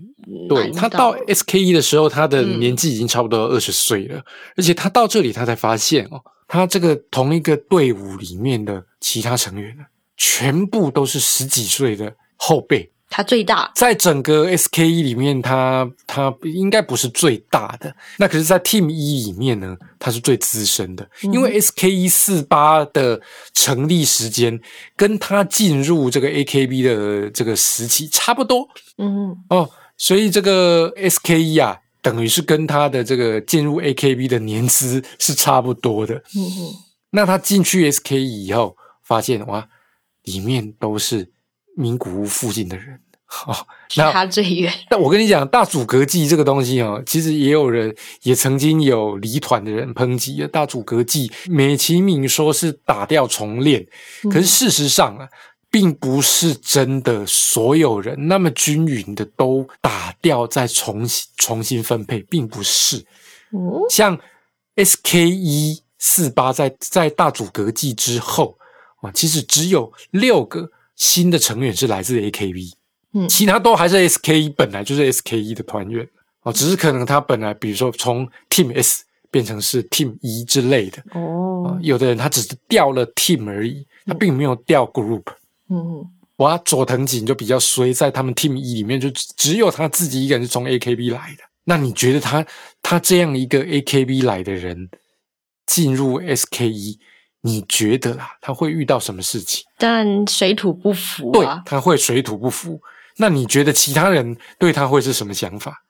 [0.48, 1.16] 对他到。
[1.28, 2.60] SK 一的时候，他的嗯。
[2.60, 4.24] 年纪已经差不多二十岁了，
[4.56, 9.84] 而且他到这里他才发现哦，他这个同一个队伍里面的其他成员呢，
[10.18, 12.92] 全部都是十几岁的后辈。
[13.12, 21.34] 他最大，在整个 SK 一里面，他他应该不是最大的，那可是，在 Team 一里面呢，他是最资深的，嗯。
[21.34, 23.20] 因为 SK 一四八的
[23.56, 24.62] 成立时间
[24.96, 29.68] 跟他进入这个 AKB 的这个时期差不多嗯哦，
[30.00, 36.16] 所以这个 SKE 啊，等于是跟他的这个进入 AKB 的年资是差不多的。
[36.16, 36.74] 嗯嗯，
[37.12, 39.68] 那他进去 SKE 以后，发现哇，
[40.24, 41.32] 里面都是
[41.76, 43.02] 名古屋附近的人。
[43.46, 43.56] 哦，
[43.96, 53.86] 那他最远， 但我跟你讲，大阻隔剂这个东西哦，其实也有人也曾经有离团的人抨击大阻隔剂，美其名说是打掉重练，
[54.24, 55.28] 嗯可是事实上啊，
[55.72, 62.98] 并不是真的所有人那么均匀的都打掉再重新重新分配，并不是。
[63.52, 64.18] 嗯像
[64.76, 68.58] SK 一四八在在大组隔剂之后
[69.02, 72.74] 啊，其实只有六个新的成员是来自 AKB。
[73.14, 76.08] 嗯其他都还是 SK 一，本来就是 SK 一的团员
[76.44, 85.24] 哦，只是可能他本来比如说从 Team S 变成是 Team 一之类的啊、哦，有的人他只是掉了 Team 而已，他并没有掉 Group。
[85.70, 86.06] 嗯
[86.38, 91.44] 哇，佐藤锦就比较衰，在他们 Team 一里面就只只有他自己一个人是从 AKB 来的。
[91.66, 92.46] 那你觉得他
[92.82, 94.90] 他这样一个 AKB 来的人
[95.68, 96.98] 进入 SK 一，
[97.42, 99.64] 你觉得啦，他会遇到什么事情？
[99.78, 102.80] 但水土不服对啊，，他会水土不服。
[103.18, 105.84] 那你觉得其他人对他会是什么想法？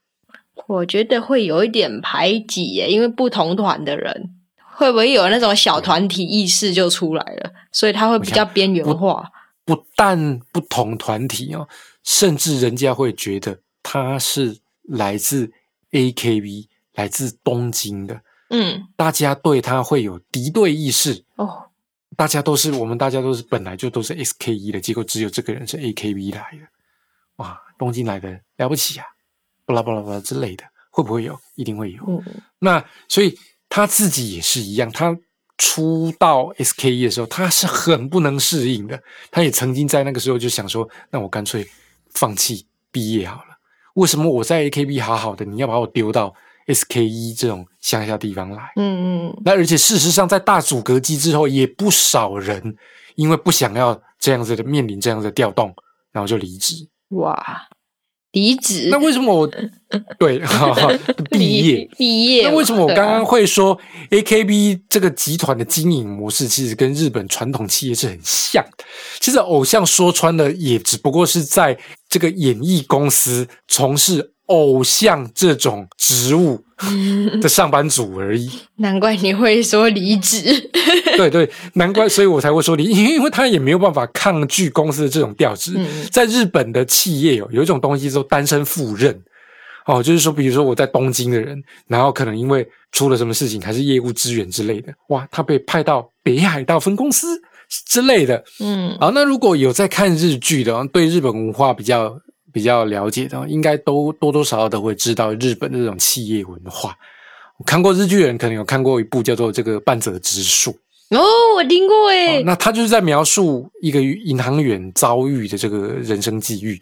[0.67, 4.31] 我觉得会有一点排挤耶，因为不同团的人
[4.75, 9.23] 会不会有那种小团体意识就出来了，所以他会比较边缘化。
[9.69, 11.69] 不但不同团体哦，
[12.03, 15.51] 甚至人家会觉得他是来自
[15.91, 21.23] AKB，来自东京的，嗯，大家对他会有敌对意识。
[21.36, 21.69] 哦，
[22.17, 26.67] 大家都是我们，大家都是本来就都是 SKE 的，结果只有这个人是 AKB 来的，
[27.36, 29.05] 哇，东京来的了不起啊，
[29.65, 31.39] 巴拉巴拉巴拉之类的，会不会有？
[31.53, 32.03] 一定会有。
[32.08, 32.23] 嗯
[32.58, 33.38] 那所以
[33.69, 35.15] 他自己也是一样，他
[35.59, 38.99] 出道 SKE 的时候，他是很不能适应的。
[39.29, 41.67] 他也曾经在那个时候就想说，那我干脆
[42.15, 43.59] 放弃毕业好了。
[43.95, 46.33] 为什么我在 AKB 好好的，你要把我丢到
[46.67, 48.71] SKE 这种乡下地方来？
[48.77, 52.77] 嗯嗯，那而且事实上，在大阻隔机之后，也不少人
[53.15, 55.75] 因为不想要这样子的面临这样的调动，
[56.13, 56.87] 然后就离职。
[57.09, 57.67] 哇，
[58.31, 59.49] 离职 那为什么我
[60.19, 60.87] 对哈哈
[61.31, 61.89] 毕业？
[61.97, 63.77] 毕业，那为什么我刚刚会说
[64.11, 68.83] AKB 这个集团的经营模式其实跟日本传统企业是很像的？
[69.19, 76.63] 其实偶像说穿了，也只不过是在这个演艺公司从事偶像这种职务
[77.41, 78.49] 的上班族而已。
[78.77, 80.69] 难怪你会说离职，
[81.17, 85.73] 对对，难怪，所以我才会说离，因 为因为他也没有办法抗拒公司的这种调职。
[85.77, 89.19] 嗯在日本的企业有有一种东西叫单身赴任，
[89.85, 97.39] 哦，就是说，比如说我在东京的人，然后可能因为出了什么事情，还是业务支援之类的，哇，他被派到北海道分公司
[97.85, 98.43] 之类的。
[98.59, 102.19] 嗯好，那如果有在看日剧的，对日本文化比较
[102.51, 106.95] 比较了解的，应该都多多少少都会知道日本的这种企业文化。
[107.57, 110.71] 我看过日剧的人，可能有看过一部叫做这个半泽直树。
[111.09, 111.19] 哦，
[111.55, 116.79] 我听过哦，那他就是在描述一个银行员遭遇的这个人生际遇。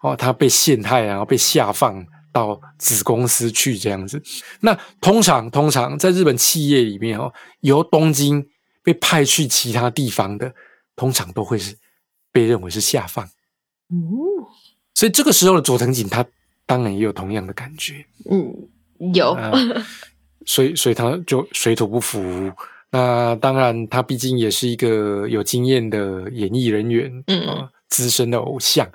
[0.00, 4.22] 哦，他被陷害，然后被下放到子公司去这样子。
[4.60, 8.46] 那通常通常在日本企业里面哦，由东京
[8.82, 10.54] 被派去其他地方的，
[10.94, 11.74] 通常都会是
[12.30, 13.24] 被认为是下放。
[13.90, 14.33] 嗯
[14.94, 16.24] 所以这个时候的佐藤景，他
[16.66, 18.04] 当然也有同样的感觉。
[18.30, 19.52] 嗯，有，啊，
[20.46, 22.50] 所以所以他就水土不服。
[22.90, 28.88] 那当然，他毕竟也是一个有经验的演艺人员，嗯啊，资深的偶像。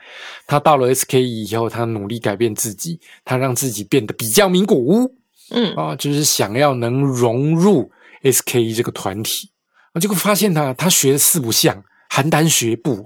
[0.48, 5.14] 他到了 SKE 以后，他努力改变自己，他让自己变得比较名古屋
[5.52, 7.92] 嗯啊，就是想要能融入
[8.24, 9.50] SKE 这个团体。
[9.92, 13.06] 啊，结果发现他他学的四不像，邯郸学步。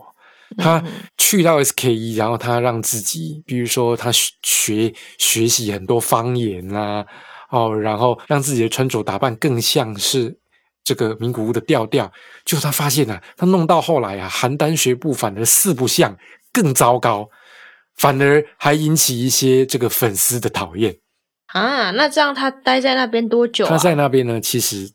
[0.58, 0.84] 他
[1.18, 7.06] 去到 SKE，然后他让自己，比如说他学学学习很多方言啊，
[7.50, 10.38] 哦，然后让自己的穿着打扮更像是
[10.84, 12.12] 这个名古屋的调调。
[12.46, 16.18] 就他发现啊，他弄到后来啊，邯郸学步反而四不像
[16.52, 17.30] 更糟糕，
[17.96, 20.98] 反而还引起一些这个粉丝的讨厌。
[21.48, 23.70] 啊，那这样他待在那边多久啊？
[23.70, 24.92] 他在那边呢，其实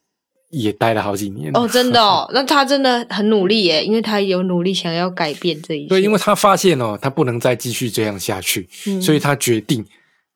[0.50, 1.50] 也待了好几年。
[1.54, 5.88] 哦，真的哦， 那他真的很努力耶，因为他有努力想要改变这一切。
[5.88, 9.84] 对，因为他发现哦，他不能再继续这样下去，嗯所以他决定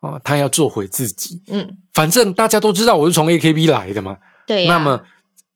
[0.01, 1.41] 哦，他要做回自己。
[1.49, 5.01] 嗯，反正大家都知道我是从 AKB 来的嘛，对呀、那么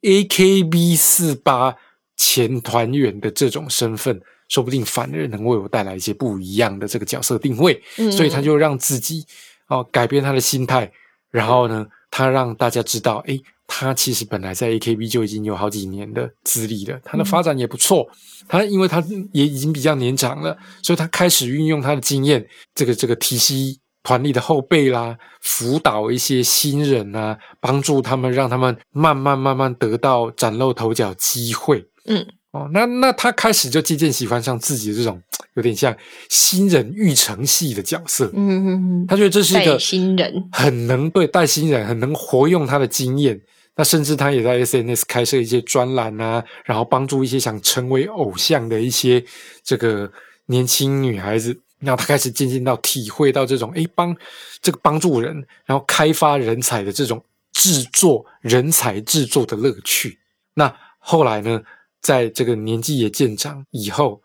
[0.03, 1.75] AKB 四八
[2.16, 9.25] 前团员的这种身份，说不定反而能为我带来一些不一样的这个角色定位，嗯所以他就让自己
[9.69, 10.90] 哦改变他的心态，
[11.31, 13.42] 然后呢，他让大家知道，诶，
[13.79, 18.09] 他其实本来在 AKB 就已经有好几年的资历了，他的发展也不错。
[18.49, 31.85] 他因为他也已经比较年长了，所以他开始运用他的经验，这个这个提携团里的后辈啦，辅导一些新人啊，帮助他们，让他们慢慢慢慢得到崭露头角机会。
[32.07, 35.21] 嗯，哦，那那他开始就渐渐喜欢上自己的这种
[35.57, 35.95] 有点像
[36.31, 38.31] 新人育成系的角色。
[38.33, 38.67] 嗯嗯
[39.03, 43.39] 嗯，他觉得这是一个新人很能对带新人，很能活用他的经验。
[43.77, 49.25] 那甚至他也在 SNS 开设一些专栏啊，然后帮助一些想成为偶像的一些
[49.62, 50.11] 这个
[50.47, 51.61] 年轻女孩子。
[51.79, 54.17] 然后他开始渐渐到体会到这种诶帮
[54.62, 60.19] 这个帮助人，然后开发人才的这种制作人才制作的乐趣。
[60.55, 61.62] 那后来呢，
[62.01, 64.23] 在这个年纪也渐长以后，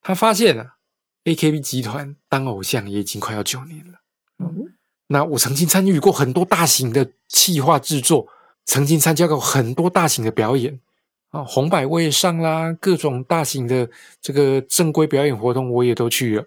[0.00, 0.74] 他发现啊
[1.24, 3.98] ，AKB 集团当偶像也已经快要九年了。
[5.08, 8.28] 那我曾经参与过很多大型的企划制作，
[8.64, 10.78] 曾经参加过很多大型的表演
[11.30, 13.88] 啊，红百位上啦，各种大型的
[14.20, 16.44] 这个正规表演活动我也都去了。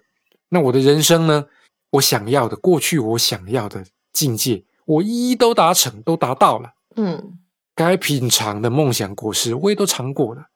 [0.48, 1.46] 那我的人生呢，
[1.90, 6.74] 我想要的过去我想要的境界，我一一都达成，都达到了。
[6.96, 7.38] 嗯
[7.74, 10.46] 该品尝的梦想果实，我也都尝过了。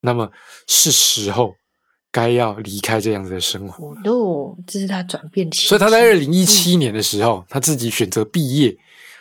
[0.00, 0.30] 那么
[0.66, 1.56] 是时候
[2.10, 4.00] 该要离开这样子的生活了。
[4.04, 8.74] 哦，这是他转变期，所以他在二零一七年的时候，他自己选择毕业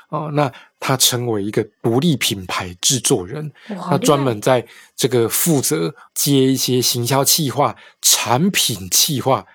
[0.10, 9.46] 哦，那他成为一个独立品牌制作人，他专门在这个负责接一些行销企划、产品企划，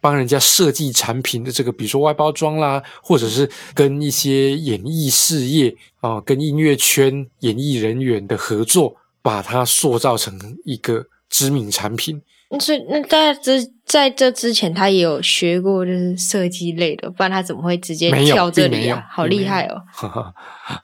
[0.00, 12.22] 帮人家设计产品的这个，比如说外包装啦，或者是跟一些演艺事业啊、跟音乐圈演艺人员的合作，把它塑造成一个知名产品。
[12.58, 13.60] 所以那大家这
[13.90, 19.04] 在这之前，他也有学过就是设计类的，不然他怎么会直接跳这里啊？
[19.10, 19.82] 好厉害哦！
[19.92, 20.32] 哈哈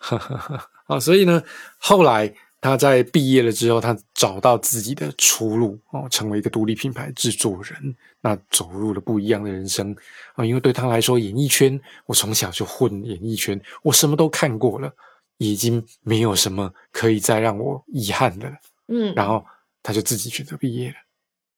[0.00, 0.68] 哈！
[0.88, 1.40] 啊，所以呢，
[1.78, 9.94] 后来他在毕业了之后，他找到自己的出路哦，成为一个独立品牌制作人，那走入了不一样的人生
[10.34, 10.44] 啊。
[10.44, 14.92] 因为对他来说，演艺圈，我从小就混演艺圈，我什么都看过了，
[15.38, 18.56] 已经没有什么可以再让我遗憾的了。
[18.88, 19.46] 嗯，然后
[19.80, 20.96] 他就自己选择毕业了。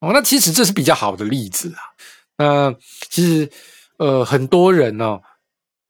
[0.01, 1.81] 哦，那其实这是比较好的例子啊。
[2.39, 2.75] 那
[3.11, 3.51] 其实
[3.97, 5.21] 呃，很多人哦，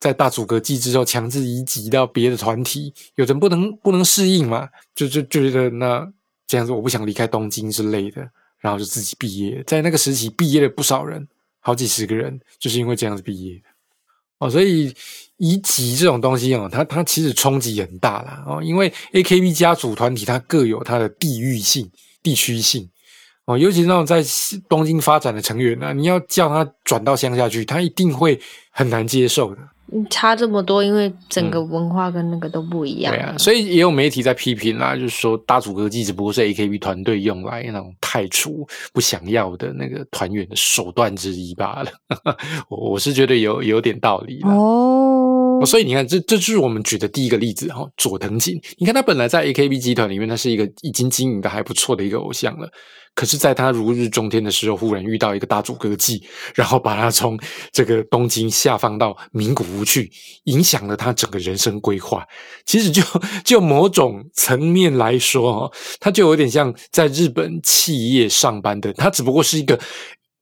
[0.01, 6.11] 在大阻隔季之后强制移籍到别的团体，有人不能不能适应嘛，就就就觉得那
[6.47, 8.27] 这样子我不想离开东京之类的，
[8.61, 9.63] 然后就自己毕业。
[9.67, 11.29] 在那个时期，毕业了不少人，
[11.61, 13.63] 好几十个人，就是因为这样子毕业的。
[14.39, 14.95] 哦，所以
[15.37, 21.91] 移籍这种东西哦，它它其实冲击很大啦哦，因为 AKB 家族团体它各有它的地域性、
[22.23, 22.89] 地区性
[23.49, 24.23] 哦，尤其是那种在
[24.69, 28.39] 东京发展的成员呢、你要叫他转到乡下去，他一定会
[28.71, 29.61] 很难接受的。
[29.91, 41.91] 嗯差这么多，因为整个文化跟那个都不一样、嗯对啊，所以也有媒体在批评啦，就是说大组歌技只不过是 AKB 团队用来那种太除不想要的那个团员的手段之一罢了。
[42.69, 44.51] 我我是觉得有有点道理啦。
[44.53, 45.28] 哦
[45.61, 48.61] 哦，所以你看，这这就是我们举的第一个例子哈、哦，佐藤锦。
[48.79, 52.69] 你看他本来在 AKB 集团里面，他是一个已经经营的还不错的一个偶像了。
[53.15, 56.23] 可是，在他如日中天的时候，忽然遇到一个大阻歌季，
[56.55, 57.37] 然后把他从
[57.73, 60.09] 这个东京下放到名古屋去，
[60.45, 62.25] 影响了他整个人生规划。
[62.65, 63.03] 其实就
[63.45, 69.77] 就某种层面来说，哦，他就有点像在日本企业上班的，他只不过是一个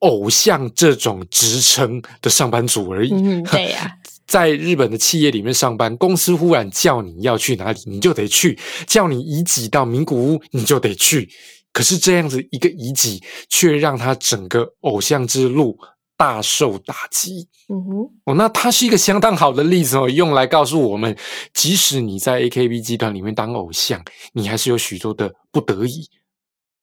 [0.01, 3.11] 偶像这种职称的上班族而已。
[3.15, 3.91] 嗯，对呀、
[4.27, 11.29] 在日本的企业里面上班，公司忽然叫你要去哪里，你就得去；叫你移籍到名古屋，你就得去。
[11.73, 15.79] 可是这样子一个移籍，却让他整个偶像之路
[16.17, 17.47] 大受打击。
[17.69, 21.15] 嗯哼，哦，那它是一个相当好的例子哦，用来告诉我们，
[21.53, 24.03] 即使你在 AKB 集团里面当偶像，
[24.33, 26.09] 你还是有许多的不得已，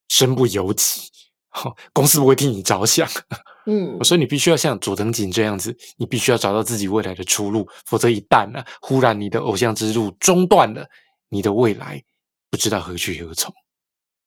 [0.09, 1.01] 身不由己。
[1.55, 3.07] 哦、 公司不会替你着想。
[3.65, 10.85] 嗯， 所以你必须要像佐藤锦这样子，你必须要找到自己未来的出路，否则一旦呢、忽然你的偶像之路中断了，
[11.29, 12.01] 你的未来
[12.49, 13.53] 不知道何去何从。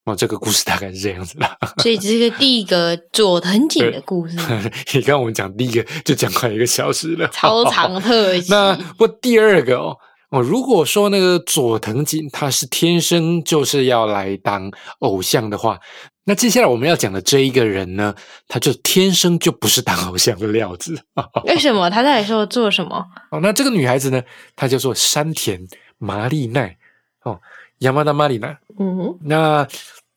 [0.05, 1.59] 哦，这个故事大概是这样子啦。
[1.83, 4.37] 所以这是第一个佐藤锦的故事，
[4.95, 8.53] 你刚我们讲第一个就讲快一个小时了，超长特辑。
[8.53, 9.97] 那不第二个哦
[10.31, 14.71] 哦，如果说那个佐藤锦他是天生就是要来当
[15.01, 15.81] 偶像的话，
[16.29, 18.13] 那接下来我们要讲的这一个人呢，
[18.49, 21.01] 他就天生就不是当偶像的料子。
[21.45, 23.07] 为什么他在说做什么？
[23.31, 24.21] 哦，那这个女孩子呢，
[24.57, 25.65] 她叫做山田
[25.99, 26.77] 麻里奈
[27.23, 27.41] 哦，
[27.79, 28.59] 亚麻达麻里奈。
[28.77, 29.67] 嗯哼，那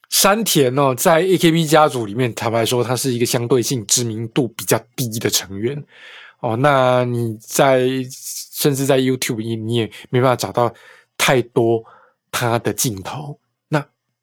[0.10, 5.82] 山田哦，在 AKB 家族里面，坦白说，她是一个相对性知名度比较低的成员
[6.40, 6.58] 哦。
[6.58, 7.88] 那你在
[8.52, 10.74] 甚至在 YouTube 你你也没办法找到
[11.20, 11.84] 太多
[12.32, 13.40] 她的镜头。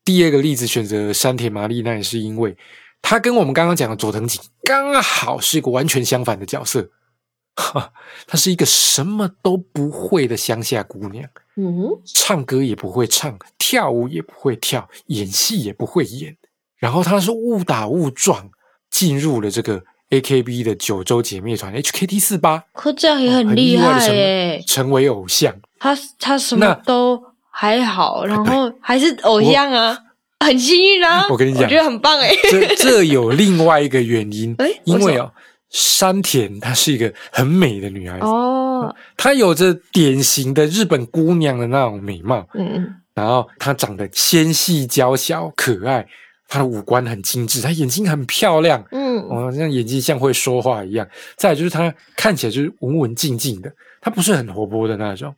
[0.06, 2.56] 那第二个例子选择山田麻里奈，是因为
[3.02, 6.90] 她跟我们刚刚讲的佐藤锦刚好是一个完全相反的角色。
[7.56, 7.92] 哈，
[8.26, 11.28] 她是一个什么都不会的乡下姑娘。
[11.56, 16.36] 嗯，唱歌也不会唱，跳舞也不会跳，演戏也不会演。
[16.76, 18.50] 然后她是误打误撞
[18.90, 24.62] 进入了这个 AKB 的九州姐妹团 HKT 四八，可这样也很很厉害耶。
[24.66, 25.60] 成为偶像。
[25.78, 27.25] 她她什么都
[27.58, 29.96] 还好， 然后还是偶像啊，
[30.44, 31.26] 很幸运啊。
[31.30, 32.30] 我跟你讲我觉得很棒哎。
[32.50, 35.32] 这这有另外一个原因诶，因为哦，
[35.70, 46.06] 山田她是一个很美的女孩子，哦，她有着典型的日本姑娘的那种美貌，嗯嗯，然后她长得纤细娇小可爱，
[46.48, 51.08] 她的五官很精致，她眼睛很漂亮，嗯，哦，像眼睛像会说话一样。
[51.38, 55.34] 再来就是她看起来就是文文静静的，她不是很活泼的那种。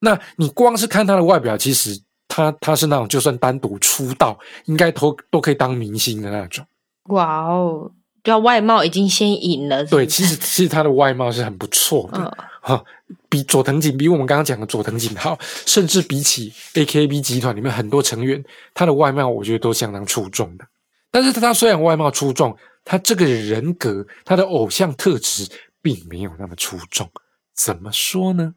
[0.00, 6.64] 那你光是看他的外表，其实他他是那种就算单独出道，应该都都可以当明星的那种。
[7.04, 7.90] 哇哦，
[8.22, 9.84] 不要外貌已经先赢了。
[9.84, 12.18] 是对，其实其实他的外貌是很不错的。
[12.18, 12.84] 嗯哈、
[13.30, 18.44] 比佐藤景，比我们刚刚讲的佐藤景好，甚至比起 AKB 集团里面很多成员，
[18.74, 20.66] 他的外貌我觉得都相当出众的。
[21.10, 25.48] 但是他虽然外貌出众，他这个人格，他的偶像特质
[25.80, 27.10] 并没有那么出众。
[27.54, 28.54] 怎么说呢？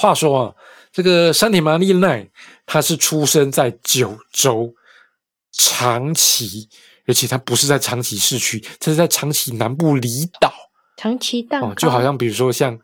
[0.00, 0.54] 话说啊，
[0.90, 2.26] 这个山田麻利奈，
[2.64, 4.72] 她是出生在九州
[5.52, 6.68] 长崎，
[7.06, 10.52] 而且她不是在长崎市区，这是在长崎南部离岛
[10.96, 12.78] 长崎蛋糕，哦，就好像比如说像。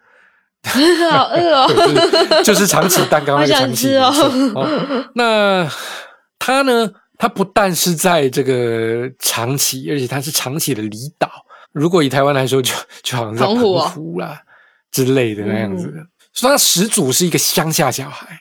[0.67, 4.13] 好饿哦， 就是就是长崎蛋糕那个 长崎哦
[4.57, 5.09] 哦。
[5.15, 5.71] 那
[6.41, 6.93] 他呢？
[7.19, 11.31] 他不但是在这个长崎，而且他是长崎的离岛。
[11.73, 14.43] 如果以台湾来说就，就好像在澎湖哦澎湖啦
[14.91, 15.99] 之类的那样子的。
[16.37, 18.39] 所以他始祖是一个乡下小孩。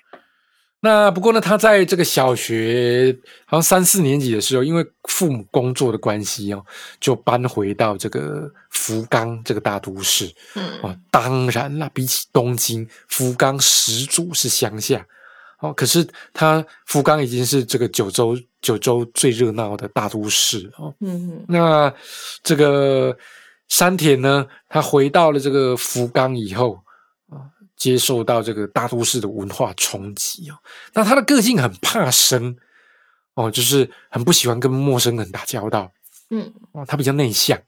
[0.82, 3.18] 那不过呢，他在这个小学
[3.48, 6.64] 好像三四年级的时候，因为父母工作的关系哦，
[7.00, 10.32] 就搬回到这个福冈这个大都市。
[10.54, 15.04] 嗯哦，当然啦，比起东京，福冈始祖是乡下。
[15.60, 20.94] 哦，可是他福冈已经是这个九州九州最热闹的大都市哦。
[21.00, 21.92] 嗯那
[22.44, 23.18] 这个
[23.70, 26.85] 山田呢，他回到了这个福冈以后啊，
[27.76, 30.58] 接受到这个大都市的文化冲击哦。
[30.94, 32.56] 那他的个性很怕生
[33.36, 35.92] 哦，就是很不喜欢跟陌生人打交道
[36.30, 37.60] 嗯哦，他比较内向。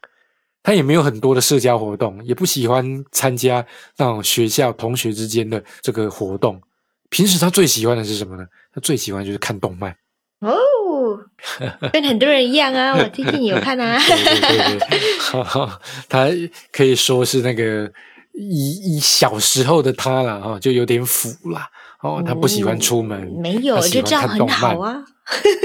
[0.64, 6.62] 他也没有很多的社交活动，也不喜欢参加那种学校同学之间的这个活动。
[7.10, 8.46] 平时他最喜欢的是什么呢？
[8.74, 9.96] 他最喜欢就是看动漫。
[10.40, 11.18] 哦，
[11.94, 13.98] 跟很多人一样啊， 我最近有看啊。
[13.98, 15.00] 对对对
[16.10, 16.28] 他
[16.74, 17.90] 可以说是那个
[18.38, 21.68] 以以小时候的他啦，哈，就有点腐啦。
[22.00, 25.04] 哦，他不喜欢出门，没有，他喜欢就这样很看动漫好啊。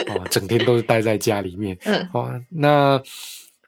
[0.09, 1.77] 哦，整天都是待在家里面。
[1.85, 3.01] 嗯哦，那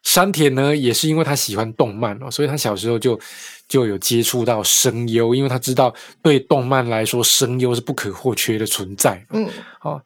[0.03, 3.21] 山田呢，也是因为他喜欢动漫哦，所以他小时候就
[3.69, 9.23] 就有接触到声优，因为他知道对动漫来说，声优是不可或缺的存在。
[9.31, 9.47] 嗯
[9.83, 10.01] 哦，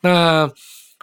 [0.00, 0.48] 那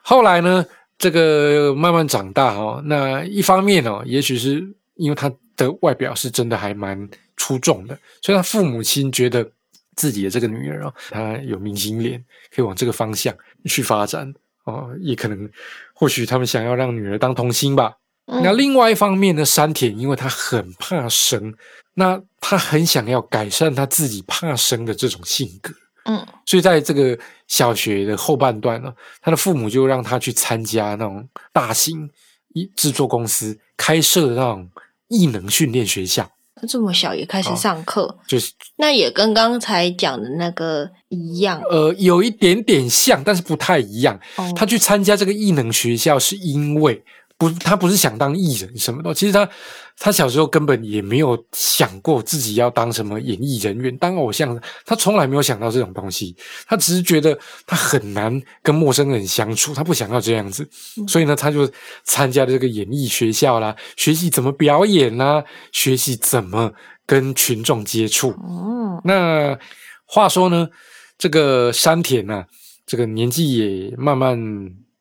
[0.02, 0.66] 后来呢，
[0.98, 7.10] 这个慢慢长大哦，那一方面哦，也许是因为他的外表是真的还蛮
[7.42, 9.50] 出众的，所以他父母亲觉得
[9.96, 12.24] 自己的这个女儿啊，她有明星脸，
[12.54, 13.36] 可以往这个方向
[13.66, 14.32] 去发展
[14.66, 15.50] 哦，也可能
[15.94, 17.98] 或许他们想要让女儿当童星吧。
[18.28, 21.54] 嗯那另外一方面呢，山田因为他很怕生，
[21.96, 25.74] 那他很想要改善他自己怕生的这种性格。
[26.06, 27.18] 嗯所以在这个
[27.48, 32.10] 小学的后半段呢，他的父母就让他去参加那种大型
[32.54, 34.70] 一制作公司开设的那种
[35.08, 36.30] 艺能训练学校，
[36.68, 41.62] 这么小也开始上课，就是那也跟刚才讲的那个一样。
[41.70, 44.20] 呃有一点点像，但是不太一样。
[44.36, 47.04] 哦他去参加这个艺能学校是因为
[47.42, 49.12] 不，他不是想当艺人什么的。
[49.16, 49.50] 其实他
[49.98, 56.36] 他小时候根本也没有想过自己要当什么演艺人员、当偶像，他从来没有想到这种东西。
[56.68, 57.36] 他只是觉得
[57.66, 60.70] 他很难跟陌生人相处，他不想要这样子，
[61.08, 61.68] 所以呢，他就
[62.04, 66.72] 参加了这个演艺学校啦，学习怎么表演啦，学习怎么
[67.08, 68.30] 跟群众接触。
[68.30, 69.58] 哦，那
[70.06, 70.70] 话说呢，
[71.18, 72.46] 这个山田呢、
[72.86, 74.40] 这个年纪也慢慢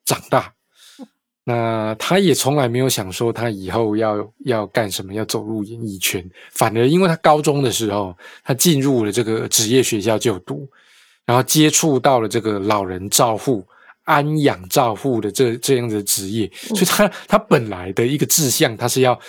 [0.05, 0.51] 长大，
[1.43, 6.23] 那他也从来没有想说他以后要要干什么，要走入演艺圈。
[6.51, 10.69] 反而因为他高中的时候，他进入了这个职业学校就读，
[11.25, 13.65] 然后接触到了这个老人照护、
[14.03, 19.19] 安养照护的这这样的职业，所以他他本来的一个志向，他是要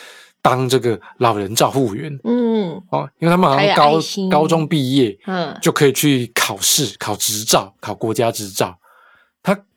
[0.43, 2.13] 当这个老人照护员。
[2.25, 3.99] 嗯哦，因为他们好像高
[4.31, 8.79] 高中毕业嗯，就可以去考试、考执照、考国家执照。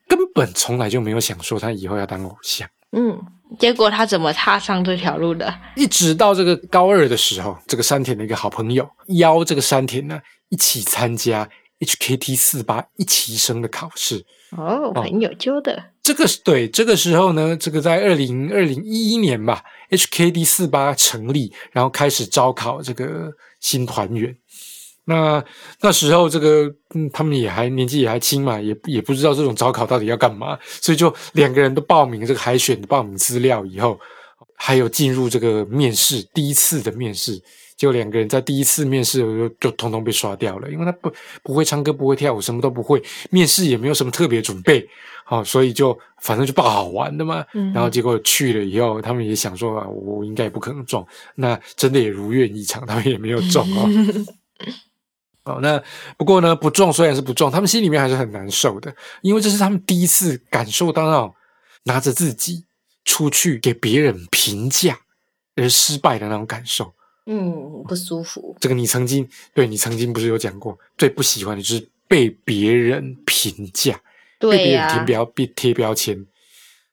[0.06, 3.18] 他根本从来就没有想说他以后要当偶像，嗯，
[3.58, 5.52] 结果他怎么踏上这条路的？
[5.74, 8.88] 一直到这个高二的时候，这个山田的一个好朋友
[9.18, 11.48] 邀这个山田呢一起参加
[11.80, 14.24] HKT 四八一期生的考试。
[14.56, 15.90] 哦，朋友揪的。
[16.02, 24.34] 这个是对这个时候呢，这个在二零二零一一年吧，HKT 四八成立，然后开始招考这个新团员。
[25.08, 25.42] 那
[25.80, 33.98] 那时候这个嗯，他们也还年纪也还轻嘛，也也不知道这种招考到底要干嘛，所以就两个人都报名这个海选的报名资料以后，
[34.56, 37.40] 还有进入这个面试第一次的面试，
[37.76, 41.12] 结果两个人在第一次面试的时候就通通被刷掉了，因为他不
[41.44, 43.00] 不会唱歌，不会跳舞，什么都不会，
[43.30, 44.84] 面试也没有什么特别准备，
[45.24, 47.44] 好、所以就反正就不好玩的嘛。
[47.54, 53.88] 嗯然后结果去了以后，他们也想说啊，我应该也不可能中，那真的也如愿以偿，他们也没有中哦。
[55.46, 55.82] 哦，那
[56.18, 61.34] 不过呢，不中虽然是不中，他们心里面还是很难受的，因为这是他们第一次感受到那种
[61.84, 62.64] 拿着自己
[63.04, 64.98] 出去给别人评价
[65.54, 66.92] 而失败的那种感受。
[67.26, 68.56] 嗯，不舒服。
[68.60, 74.00] 这个你曾经对你曾经不是有讲过，最不喜欢的就是被别人评价，
[74.38, 76.26] 被别人呀、贴标被贴标签。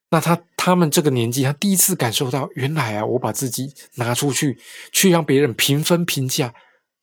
[0.09, 4.59] 那他他们这个年纪，他第一次感受到，原来啊，我把自己拿出去，
[4.91, 6.53] 去让别人评分评价，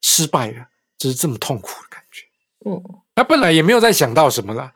[0.01, 0.67] 失败了，
[1.01, 2.23] 这是这么痛苦的感觉。
[2.69, 2.79] 嗯，
[3.15, 4.71] 他本来也没有在想到什么啦。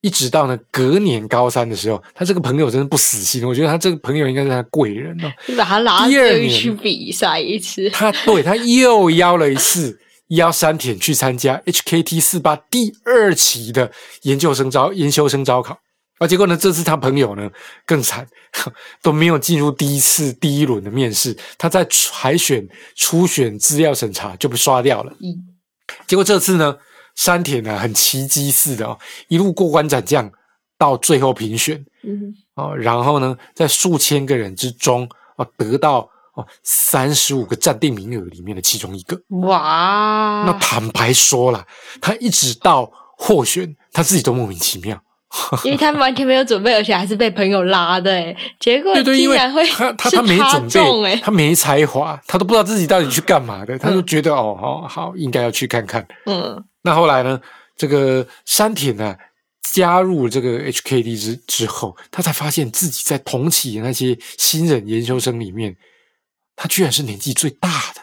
[0.00, 5.30] 一直到呢隔年高三的时候，他这个朋友真的不死心，我觉得他这个朋友应该是他贵人哦。
[5.46, 13.92] 你把他拉第二年去比赛一次，他对他又邀了一次，邀山田去参加 HKT 四八第二期的
[14.22, 15.78] 研究生招研修生招考。
[16.18, 17.50] 啊，结果呢，这次他朋友呢
[17.86, 18.26] 更惨，
[19.02, 22.66] 都没有进入第一次第一轮的面试，他在海选
[22.96, 25.12] 初选资料审查就被刷掉了。
[25.20, 25.59] 嗯
[26.06, 26.76] 结果这次呢，
[27.14, 28.98] 山田呢很奇迹似的哦，
[29.28, 30.30] 一路过关斩将
[30.78, 39.20] 到最后评选嗯哦，然后呢，在数千个人之中哦，得到哦三十五个暂定名额里面的其中一个。
[39.46, 41.66] 哇，那坦白说了，
[42.00, 45.00] 他一直到获选，他自己都莫名其妙。
[45.64, 56.06] 因为他完全没有准备，而且还是被朋友拉的，哎，结果对对，因为竟然会他他他没准中，备，哎，他没才华，他都不知道自己到底去干嘛的，他就觉得哦好好应该要去看看。
[56.26, 56.62] 嗯。
[56.82, 57.40] 那后来呢，
[57.76, 59.14] 这个山田呢
[59.62, 65.76] 加入这个 HKD 之之后，他才发现自己在同期的那些新人研究生里面，
[66.56, 68.00] 他居然是年纪最大的，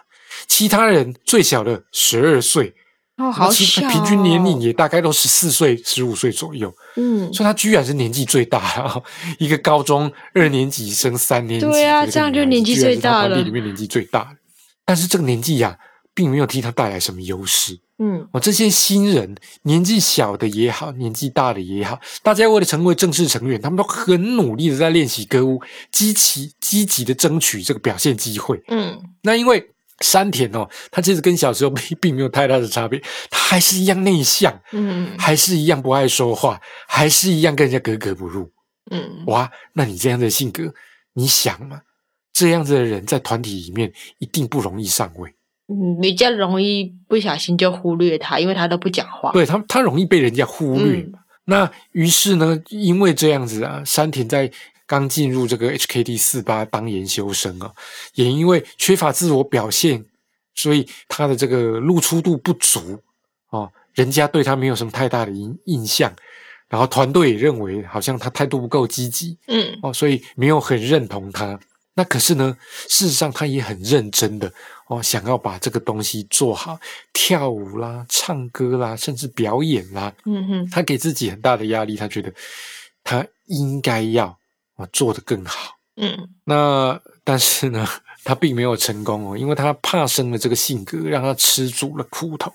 [0.48, 2.74] 其他人最小的十二岁，
[3.18, 9.04] 哦，好其小哦，平均年龄也大概都十四岁、十五岁左右，嗯，所以他居然是年纪最大的，
[9.40, 14.38] 一个高中二年级升三年级对啊这样就年纪最大了里面年纪最大的。
[14.86, 15.78] 但是这个年纪呀、
[16.14, 17.80] 并没有替他带来什么优势。
[18.00, 25.60] 嗯哦，这些新人年纪小的也好，年纪大的也好，大家为了成为正式成员，他们都很努力的在练习歌舞，
[25.92, 28.62] 积极积极的争取这个表现机会。
[28.68, 38.52] 嗯那因为山田哦，他其实跟小时候 并并没有太大的差别，他还是一样内向，嗯还是一样不爱说话，还是一样跟人家格格不入。
[38.92, 40.74] 嗯，哇，那你这样的性格，
[41.14, 41.82] 你想嘛，
[42.32, 45.30] 这样子的人在团体里面一定不容易上位。
[45.68, 49.32] 嗯，比较容易不小心就忽略他，因为他都不讲话。
[49.34, 51.06] 对他，他容易被人家忽略。
[51.44, 54.50] 那于是呢，因为这样子啊，山田在
[54.88, 57.72] 刚进入这个 HKD 四八当研修生啊，
[58.16, 60.04] 也因为缺乏自我表现，
[60.56, 63.04] 所以他的这个露出度不足
[63.50, 66.12] 哦，人家对他没有什么太大的印印象，
[66.70, 69.78] 然后团队也认为好像他态度不够积极嗯。
[69.84, 71.60] 哦，所以没有很认同他。
[71.94, 72.56] 那可是呢，
[72.88, 74.54] 事实上他也很认真的
[74.88, 76.80] 哦，想要把这个东西做好，
[77.12, 82.32] 跳舞啦、唱歌啦，甚至表演啦，嗯哼，他给自己很大的压力，他觉得
[83.04, 84.38] 他应该要
[84.78, 85.76] 啊做得更好。
[86.00, 87.86] 嗯那但是呢，
[88.24, 92.54] 他并没有成功哦，因为他怕生的这个性格让他吃足了苦头，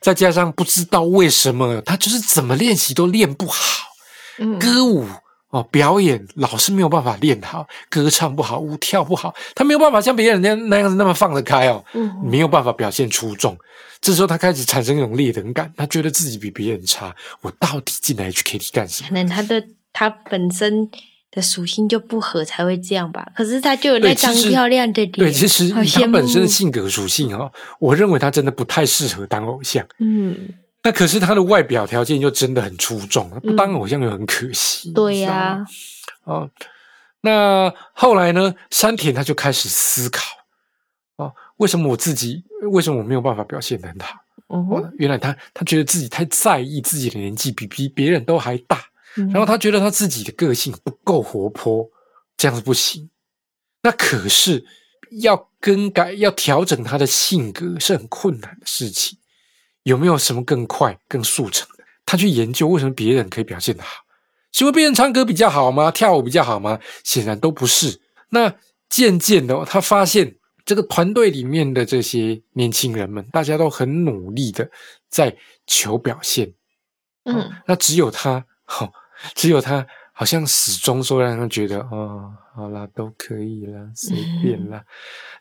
[0.00, 3.88] 再加上不知道为什么他就是怎么练习都练不好，
[4.38, 5.06] 嗯，歌舞
[5.48, 13.56] 哦表演老是没有办法练好，歌唱不好，舞跳不好，他没有办法像别人那那样子那么放得开哦，嗯没有办法表现出众。
[14.02, 19.14] 这时候他开始产生一种劣等感，他觉得自己比别人差，我到底进来 HKT 干什么可？
[19.14, 20.88] 能他的他本身
[21.36, 23.30] 的属性就不合才会这样吧。
[23.36, 29.86] 可是他就有那张漂亮的脸，对，其实以好羡他本身的性格属性哦，我认为他真的不太适合当偶像。
[29.98, 30.48] 嗯，
[30.82, 34.90] 那可是他的外表条件又真的很出众，不当偶像又很可惜。
[34.92, 35.64] 对呀、
[36.24, 36.50] 哦，
[37.20, 38.54] 那后来呢？
[38.70, 40.22] 山田他就开始思考
[41.16, 44.16] 哦，为什么我自己为什么我没有办法表现得很好？
[44.48, 48.80] 哦，原来他他觉得自己太在意自己的年纪比比别人都还大，
[49.16, 51.88] 嗯然后他觉得他自己的个性不够活泼，
[52.36, 53.10] 这样子不行。
[53.82, 54.64] 那可是
[55.20, 59.18] 要更改、要调整他的性格是很困难的事情。
[59.84, 61.84] 有没有什么更快、更速成的？
[62.04, 64.02] 他去研究为什么别人可以表现得好，
[64.52, 65.90] 是因为别人唱歌比较好吗？
[65.90, 66.80] 跳舞比较好吗？
[67.04, 68.00] 显然都不是。
[68.30, 68.52] 那
[68.88, 74.68] 渐渐的哦，他发现这个团队里面的这些年轻人们，大家都很努力的
[75.08, 75.36] 在
[75.66, 76.52] 求表现。
[77.24, 78.44] 嗯哦那只有他，
[78.80, 78.92] 哦，
[79.34, 84.82] 只有他好像始终说让他觉得，哦，好啦，都可以啦，随便啦。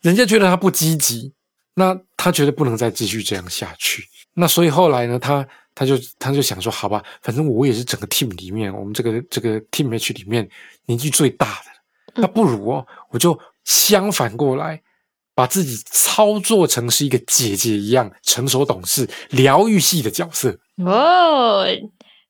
[0.01, 1.33] 人家觉得他不积极，
[1.75, 4.03] 那他觉得不能再继续这样下去。
[4.33, 10.49] 那所以后来呢，他他就他就想说，好吧，反正我也是整个 team 里面，我们这个这个 team match 里面
[10.85, 14.81] 年纪最大的，那不如哦，我就相反过来。
[15.37, 21.65] 把自己操作成是一个姐姐一样成熟懂事、疗愈系的角色，哦，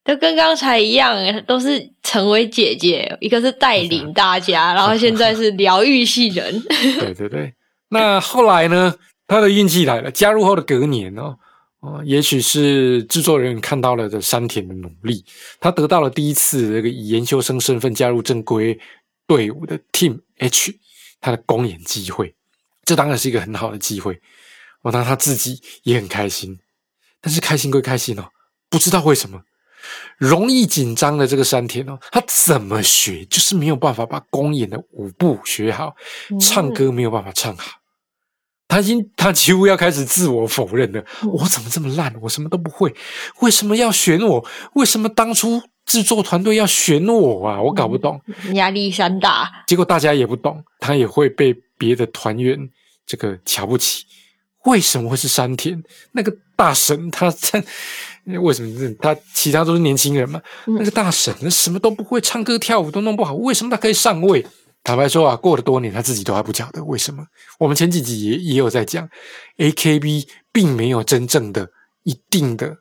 [0.06, 6.62] 都跟刚才一样，都是成为姐姐，一个是带领大家，然后现在是疗愈系人。
[7.00, 7.54] 对对对，
[7.90, 8.96] 那后来呢？
[9.28, 11.36] 他的运气来了，加入后的隔年哦，
[11.80, 15.26] 哦，也许是制作人看到了的山田的努力，
[15.60, 18.80] 他得到了第一次这个以研究生身份加入正规
[19.26, 20.78] 队伍的 Team H，
[21.20, 22.36] 他的公演机会，
[22.84, 24.22] 这当然是一个很好的机会。
[24.84, 26.60] 哦，那他自己也很开心，
[27.20, 28.30] 但是开心归开心哦，
[28.70, 29.42] 不知道为什么
[30.18, 35.96] 容易紧张的这个山田哦，他怎么学就是没有办法把公演的舞步学好，
[36.40, 37.80] 唱歌没有办法唱好。
[38.68, 42.14] 他已经他几乎要开始自我否认了，我怎么这么烂？
[42.20, 42.94] 我什么都不会，
[43.42, 44.46] 为什么要选我？
[44.74, 47.62] 为什么当初制作团队要选我啊？
[47.62, 48.20] 我搞不懂，
[48.54, 49.64] 压力山大。
[49.68, 52.70] 结果大家也不懂，他也会被别的团员
[53.06, 54.04] 这个瞧不起。
[54.64, 55.84] 为什么会是山田
[56.14, 57.12] 那个大神？
[57.12, 57.32] 他
[58.26, 60.42] 在为什么他其他都是年轻人嘛？
[60.66, 64.46] 那个大神什么都不会，唱歌跳舞都弄不好，为什么他可以上位？
[64.84, 67.26] 坦白说啊，过了多年，他自己都还不晓得为什么。
[67.60, 69.10] 我们前几集也也有在讲
[69.58, 71.68] ，A K B 并没有真正的
[72.04, 72.78] 一定的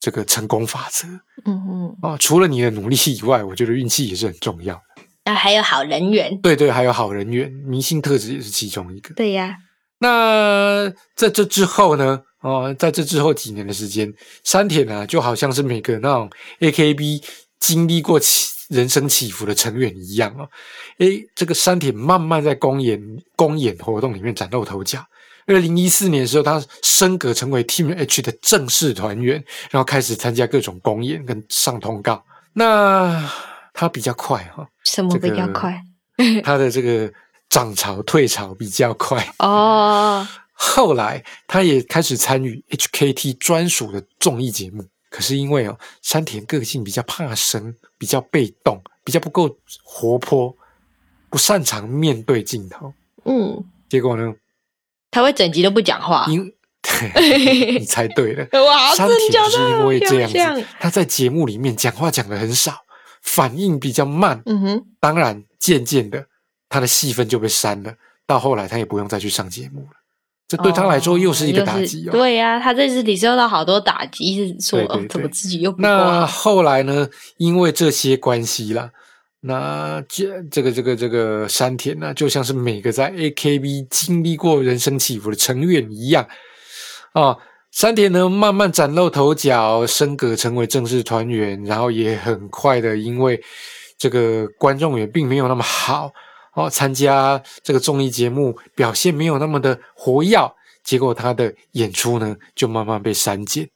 [0.00, 1.06] 这个成功法则。
[1.44, 1.96] 嗯嗯。
[2.00, 4.80] 啊，除了你的努力以外，我觉得运气也是很重要的。
[5.26, 6.40] 那还有好人缘。
[6.40, 9.14] 对对，还有好人缘，明星特质也是其中一个。
[9.14, 9.56] 对呀。
[9.98, 12.22] 那在这之后呢？
[12.46, 14.12] 哦，在这之后几年的时间，
[14.44, 16.30] 山田啊，就好像是每个那种
[16.60, 17.22] A K B
[17.58, 18.54] 经历过起。
[18.68, 20.42] 人生起伏的成员一样哦，
[20.98, 23.00] 诶，这个山田慢慢在公演
[23.36, 24.98] 公演活动里面崭露头角。
[25.46, 29.36] 二零一四年的时候，他升格成为 Team H 的正式团员，
[29.70, 32.20] 然后开始参加各种公演跟上通告。
[32.54, 33.30] 那
[33.72, 35.80] 他比较快哈，什么比较快？
[36.42, 37.08] 他的这个
[37.48, 40.26] 涨潮退潮比较快哦。
[40.58, 44.84] 后来他也开始参与 HKT 专属的综艺节目。
[45.08, 50.54] 可是因为哦，山田个性比较怕生，比较被动，比较不够活泼，
[51.30, 52.92] 不擅长面对镜头。
[53.24, 54.34] 嗯，结果呢，
[55.10, 56.26] 他会整集都不讲话。
[56.28, 56.52] 因
[57.78, 58.46] 你猜对了，
[58.96, 62.84] 山田就是因为这样子，他在节目里面讲话讲的很少，
[63.22, 64.42] 反应比较慢。
[64.44, 66.26] 嗯哼，当然渐渐的，
[66.68, 67.94] 他的戏份就被删了，
[68.26, 69.90] 到后来他也不用再去上节目了。
[70.48, 72.12] 这对他来说又是一个打击哦。
[72.12, 77.08] 对呀，他这次里受到好多打击，是说怎么自己又那后来呢？
[77.36, 78.90] 因为这些关系啦，
[79.40, 86.26] 那这这个这个这个山田呢，就像是每个在 AKB 经历过人生起伏的成员一样
[87.12, 87.36] 啊。
[87.72, 93.38] 山田呢，慢慢崭露头角，升格成为正式团员，然后也很快的，因为
[93.98, 96.10] 这个观众缘并没有那么好。
[96.56, 103.68] 哦，参加这个综艺节目表现没有那么的活跃，结果他的演出呢就慢慢被删减，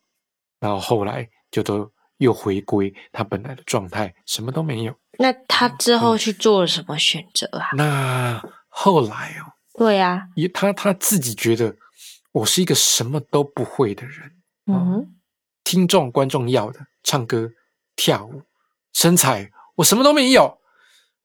[0.58, 4.94] 然后后来就都又回归他本来的状态，什么都没有。
[5.18, 7.68] 那他之后去做了什么选择啊？
[7.76, 11.76] 那后来哦，对呀，也他他自己觉得
[12.32, 14.32] 我是一个什么都不会的人，
[14.72, 15.14] 嗯，
[15.64, 17.50] 听众观众要的唱歌
[17.94, 18.40] 跳舞
[18.94, 20.58] 身材我什么都没有，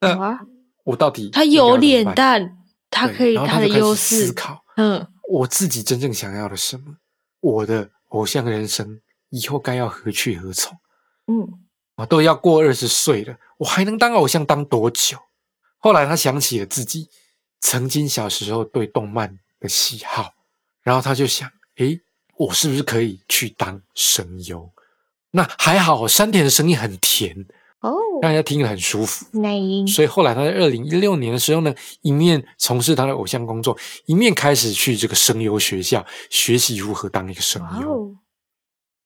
[0.01, 0.45] 那。
[0.85, 2.57] 我到底他有脸蛋，
[2.89, 6.95] 他可以他的优势思考，嗯，我自己真正想要的什么？
[7.41, 10.77] 我的偶像人生以后该要何去何从？
[11.27, 11.65] 嗯，
[11.95, 15.17] 我都要过二十岁了，我还能当偶像当多久？
[15.77, 17.09] 后来他想起了自己
[17.59, 20.33] 曾经小时候对动漫的喜好，
[20.81, 21.99] 然后他就想：诶，
[22.37, 24.71] 我是不是可以去当声优？
[25.31, 27.47] 那还好，山田的声音很甜。
[27.85, 29.25] 哦，让人家听了很舒服。
[29.87, 33.77] 所以后来他在二零一六年的时候呢，一面从事他的偶像工作，
[34.07, 38.15] 一面开始去这个声优学校学习如何当一个声优。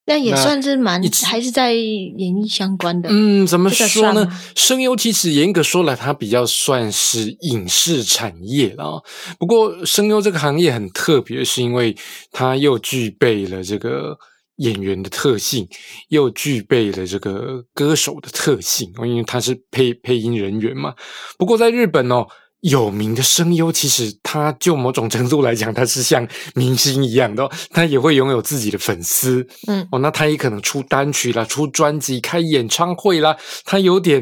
[0.05, 3.09] 那也算是蛮，还是在演艺相关的。
[3.11, 4.27] 嗯，怎么说呢？
[4.55, 9.03] 声优其实严格说来，它比较算是影视产业了。
[9.37, 11.95] 不过，声优这个行业很特别，是因为
[12.31, 14.17] 它又具备了这个。
[14.59, 15.67] 演员的特性
[16.09, 20.93] 又具备了这个歌手的特性，因为他是配配音人员嘛。
[21.37, 22.25] 不过在日本哦，
[22.59, 29.47] 有名的声优其实他就某种程度来讲，他是像明星一样的，他也会拥有自己的粉丝。
[29.67, 33.37] 嗯，哦，那他也可能出单曲啦，出专辑、开演唱会啦。
[33.63, 34.21] 他有点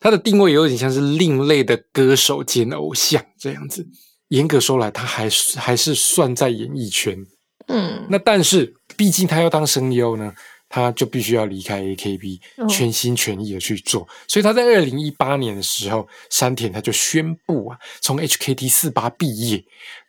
[0.00, 3.86] 他的定位有点像是另类的歌手兼偶像这样子。
[4.28, 7.16] 严格说来，他还是还是算在演艺圈。
[7.68, 8.74] 嗯，那但是。
[8.96, 10.32] 毕竟他要当声优呢，
[10.68, 14.08] 他就必须要离开 AKB，全心全意的去做。
[14.26, 19.64] 所以他在二零一八年的时候，山田他就宣布啊，从 HKT 四八毕业，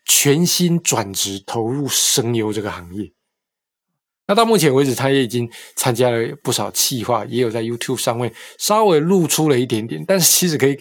[0.05, 3.11] 全心转职投入声优这个行业。
[4.25, 10.79] 那到目前为止，他也已经参加了不少企划，也有在 YouTube 上面稍微露出了一点点，但是其实可以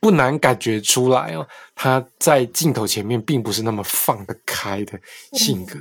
[0.00, 1.46] 不难感觉出来哦，
[1.76, 4.98] 他在镜头前面并不是那么放得开的
[5.34, 5.78] 性格。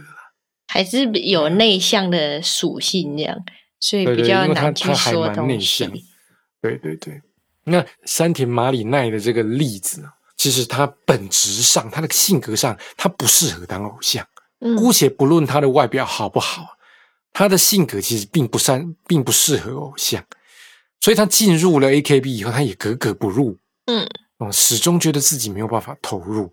[0.71, 3.35] 还是有内向的属性这样，
[3.79, 6.05] 所以比较难去说东西。
[6.61, 7.19] 对对对，
[7.63, 10.07] 那山田麻里奈的这个例子，
[10.37, 14.23] 其实他本质上，他的性格上，他不适合当偶像。
[14.77, 16.77] 姑且不论他的外表好不好，
[17.33, 20.23] 他的性格其实并不善，并不适合偶像，
[21.01, 23.57] 所以他进入了 AKB 以后，他也格格不入。
[23.85, 24.07] 嗯，
[24.37, 26.51] 哦，始终觉得自己没有办法投入。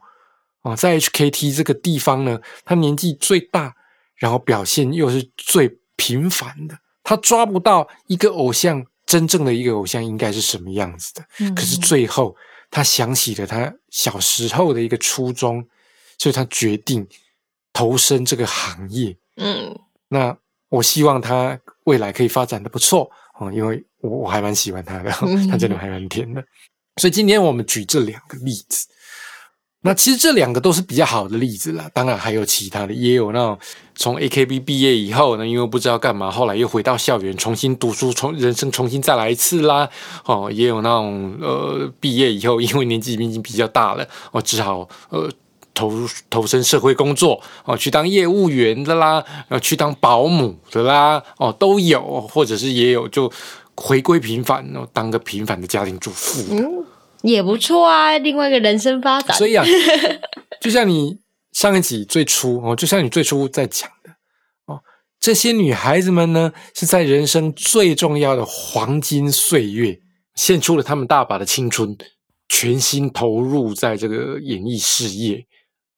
[0.63, 3.75] 哦，在 HKT 这个地方呢，他年纪最大，
[4.17, 11.25] 然后表现又是最平凡的，他抓不到一个偶像真正的一个偶像应该是什么样子的。
[11.41, 12.35] 嗯可是最后，
[12.71, 15.67] 他想起了他小时候的一个初衷，
[16.19, 17.07] 所以他决定
[17.73, 19.17] 投身这个行业。
[19.37, 20.37] 嗯那
[20.69, 26.45] 我希望他未来可以发展的不错哦，因为我我还蛮喜欢他的，嗯 他真的还蛮甜的。
[27.01, 28.89] 所以今天我们举这两个例子，
[29.87, 31.89] 那其实这两个都是比较好的例子啦。
[31.95, 33.59] 当然还有其他的，也有那种
[33.95, 39.89] 从 AKB 毕业以后呢，因为不知道干嘛，后来又回到校园重新读书，重人生重新再来一次啦。
[40.25, 45.31] 哦，也有那种呃毕业以后，因为年纪已经比较大了，哦，只好呃。
[45.79, 45.93] 投
[46.31, 53.31] 投身社会工作哦，去当业务员的啦，呃，去当保姆的啦，哦，都有，或者是也有就
[53.75, 56.87] 回归平凡哦，当个平凡的家庭主妇。
[57.33, 59.37] 也不错啊，另外一个人生发展。
[59.37, 59.65] 所以啊，
[60.61, 61.19] 就像你
[61.53, 64.11] 上一集最初哦，就像你最初在讲的
[64.67, 64.81] 哦，
[65.19, 70.01] 这些女孩子们呢，是在人生最重要的黄金岁月，
[70.35, 71.97] 献出了她们大把的青春，
[72.49, 75.47] 全心投入在这个演艺事业。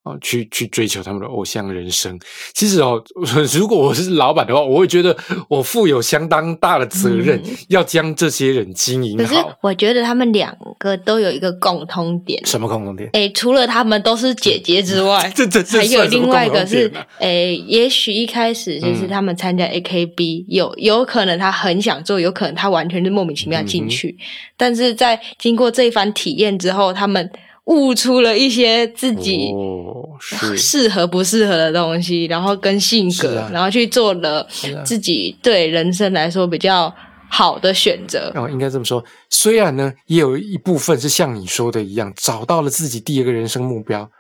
[0.09, 2.19] 啊，去去追求他们的偶像人生。
[2.55, 3.03] 其实哦，
[3.55, 5.17] 如果我是老板的话，我会觉得
[5.49, 9.53] 我负有相当大的责任，嗯要将这些人经营可是好。
[9.61, 13.09] 我觉得他们两个都有一个共通点，什么共通点？
[13.13, 16.91] 诶，除了他们都是姐姐之外， 这这这还有另外一个是
[17.67, 24.17] 也许一开始就是嗯他们参加 AKB，、有有可能他很想做，有可能他完全是莫名其妙进去，
[24.57, 27.31] 但是在经过这一番体验之后，他们
[27.69, 34.47] 悟出了一些自己哦，是适合不适合的东西，然后跟性格，啊然后去做了
[34.85, 36.93] 自己对人生来说比较
[37.29, 38.33] 好的选择。
[38.35, 39.05] 哦，应该这么说。
[39.29, 44.11] 虽然呢，也有一部分是像你说的一样，找到了自己第二个人生目标，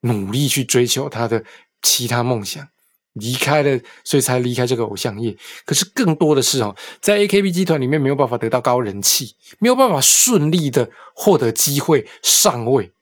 [0.00, 1.44] 努力去追求他的
[1.82, 2.66] 其他梦想，
[3.14, 5.36] 离开了，所以才离开这个偶像业。
[5.64, 12.92] 可是更多的是哦，在 AKB 集团里面没有办法得到高人气，没有办法顺利的获得机会上位。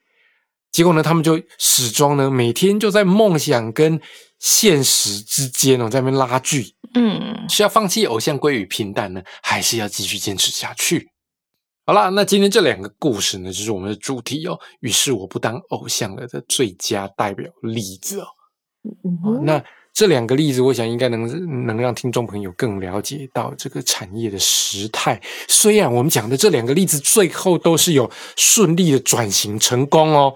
[0.70, 4.00] 结果呢，他们就始终呢，每天就在梦想跟
[4.38, 6.74] 现实之间哦，在那边拉锯。
[6.94, 11.10] 嗯，是要放弃偶像归于平淡呢，还是要继续坚持下去？
[11.84, 14.58] 好啦，那今天这两个故事呢，就是我们的主题哦。
[14.80, 18.26] 于是我不当偶像了的最佳代表例子哦。
[19.04, 19.62] 嗯哼那
[19.92, 25.20] 这两个例子，我想应该能能让听众朋友更了解到这个产业的时态。
[25.48, 30.34] 虽然我们讲的这两个例子最后都是有顺利的转型成功哦，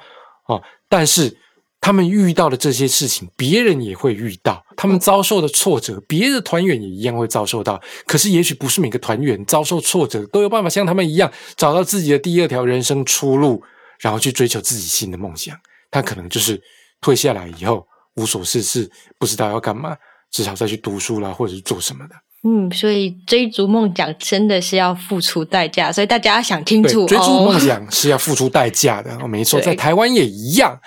[0.48, 1.34] 哦，但是
[1.80, 7.80] 他们遇到的这些事情，别人也会遇到；他们遭受的挫折，别的团员也一样会遭受到。
[8.06, 13.62] 可是，也许不是每个团员遭受挫折都有办法像他们一样找到自己的第二条人生出路，
[14.00, 15.56] 然后去追求自己新的梦想。
[15.90, 16.60] 他可能就是
[17.00, 17.86] 退下来以后
[18.16, 19.96] 无所事事，不知道要干嘛，
[20.30, 22.14] 只好再去读书啦，或者是做什么的。
[22.48, 27.52] 嗯，所以追逐梦想真的是要付出代价，所以大家要想清，楚追逐哦。
[27.52, 29.16] 梦想是要付出代价的。
[29.16, 30.78] 哦，没错，在台湾也一样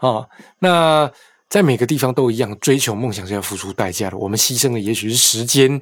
[0.00, 0.28] 哦。
[0.60, 1.10] 那
[1.48, 4.16] 在每个地方都一样，追求梦想是要付出代价的。
[4.16, 5.80] 我们牺牲的也许是时间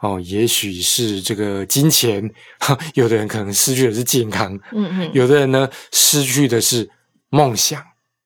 [0.00, 2.30] 哦，也许是这个金钱，
[2.60, 6.88] 哈 有的人可能失去的是健康，嗯嗯，有的人呢失去的是
[7.28, 7.82] 梦想。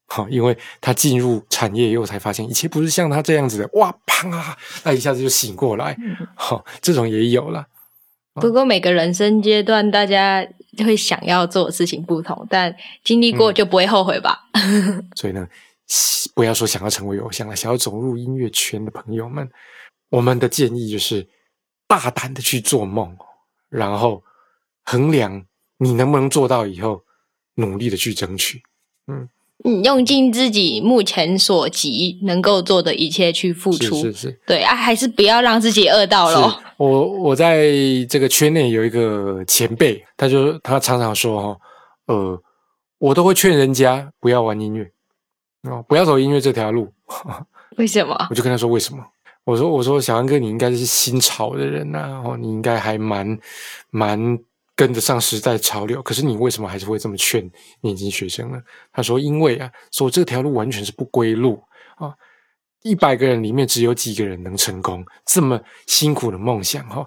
[0.07, 5.97] 好，因为他进入产业以后才发现，一切不是像他这样子的，哇，砰啊，那一下子就醒过来。
[6.01, 7.67] 嗯好、这种也有了。
[8.35, 10.47] 不过每个人生阶段，大家
[10.79, 12.75] 会想要做的事情不同，但
[13.05, 14.49] 经历过就不会后悔吧？
[15.15, 15.49] 所以呢，
[16.35, 19.49] 不要说想要成为偶像了，想要走入音乐圈的朋友们，
[20.11, 21.29] 我们的建议就是
[21.87, 23.17] 大胆的去做梦，
[23.69, 24.23] 然后
[24.85, 25.47] 衡量
[25.79, 27.05] 你能不能做到以后，
[27.55, 28.61] 努力的去争取。
[29.07, 29.29] 嗯，
[29.83, 33.97] 用尽自己目前所及能够做的一切去付出。
[33.97, 34.41] 是是。
[34.47, 36.61] 对啊，还是不要让自己饿到是咯。
[36.77, 37.73] 我我在
[38.11, 41.59] 这个圈内有一个前辈，他就他常常说哈，
[42.07, 42.43] 呃，
[42.99, 44.91] 我都会劝人家不要玩音乐，
[45.71, 46.93] 哦，不要走音乐这条路。
[47.79, 48.15] 为什么？
[48.31, 49.03] 我就跟他说为什么？
[49.45, 53.39] 我说我说小安哥，你应该是新潮的人呐、哦，你应该还蛮
[53.91, 54.39] 蛮
[54.77, 57.49] 跟得上时代潮流，可是你为什么还是会这么劝
[57.81, 58.61] 年轻学生呢？
[58.93, 61.63] 他说因为啊，说这条路完全是不归路
[61.97, 62.13] 啊。
[62.83, 67.07] 一百个人里面只有几个人能成功，这么辛苦的梦想哈、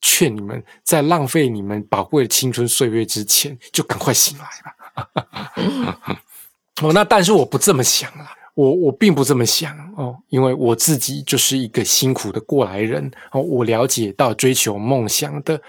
[0.00, 6.18] 劝你们在浪费你们宝贵的青春岁月之前，就赶快醒来吧。
[6.82, 15.60] 哦，那但是我不这么想啦，我我并不这么想哦，因为我自己就是一个辛苦的过来人哦，我了解到追求梦想的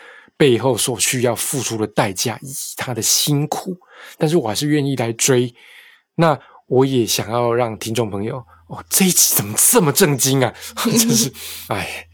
[0.43, 3.77] 背后所需要付出的代价以及他的辛苦，
[4.17, 5.55] 但是我还是愿意来追。
[6.15, 6.37] 那
[6.67, 10.53] 我也想要让听众朋友哦，这一集怎么这么震惊啊？
[10.83, 11.31] 真是
[11.69, 12.05] 哎，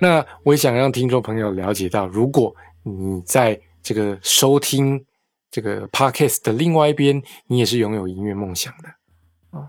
[0.00, 5.04] 那我也想让听众朋友了解到，如果你在这个收听
[5.50, 8.88] 这个 podcast 的另外一边，你也是拥有音乐梦想的
[9.50, 9.68] 啊。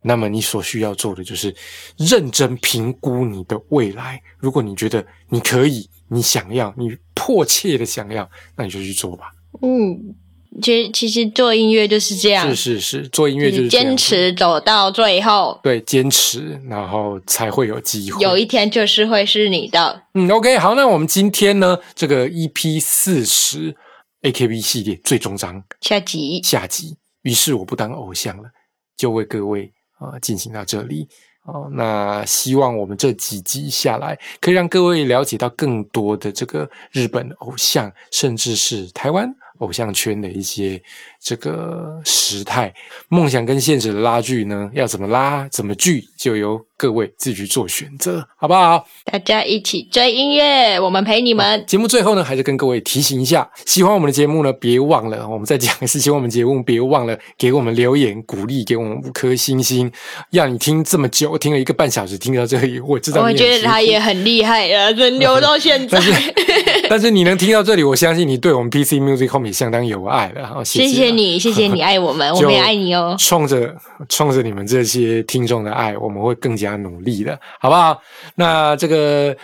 [0.00, 1.54] 那么你所需要做的就是
[1.98, 4.22] 认真评估你的未来。
[4.38, 9.32] 如果你觉得你可以，你想要，你迫切的想要，那你就去做吧。
[9.62, 10.14] 嗯，
[10.60, 15.58] 其实其实做音乐就是这样，是是是，做音乐就是坚持走到最后。
[15.62, 18.22] 对，坚持，然后才会有机会。
[18.22, 20.02] 有一天就是会是你的。
[20.14, 23.74] 嗯，OK，好，那我们今天呢，这个 EP 四十
[24.22, 26.96] AKB 系列最终章下集，下集。
[27.22, 28.50] 于是我不当偶像了，
[28.96, 29.72] 就为各位。
[30.02, 31.06] 啊，进行到这里
[31.44, 39.34] 哦，那希望我们这几集下来，可以让各位了解到更多的这个日本偶像，甚至是台湾。
[39.58, 40.82] 偶像圈的一些
[41.22, 42.72] 这个时态，
[43.08, 48.84] 梦想跟现实的拉锯呢，要怎么拉怎么锯，就由各位自己去做选择，好不好？
[49.04, 51.64] 大家一起追音乐，我们陪你们。
[51.66, 59.90] 节目最后呢，还是跟各位提醒一下，喜欢我们的节目呢，别忘了，我们再讲一次，喜欢我们节目，别忘了给我们留言鼓励，给我们五颗星星。
[60.30, 63.22] 让你听这么久，听了一个半小时，听到这里，我知道。
[63.22, 66.00] 我觉得他也很厉害啊，能留到现 在。
[66.90, 70.64] 但是你能听到这里，我相信你对我们 PC Music Home 也相当有爱了。
[70.64, 73.14] 谢谢你， 谢谢你爱我们，我们也爱你哦。
[73.18, 73.74] 冲着
[74.08, 78.00] 冲着你们这些听众的爱，我们会更加努力的，好不好？
[78.34, 79.36] 那这个。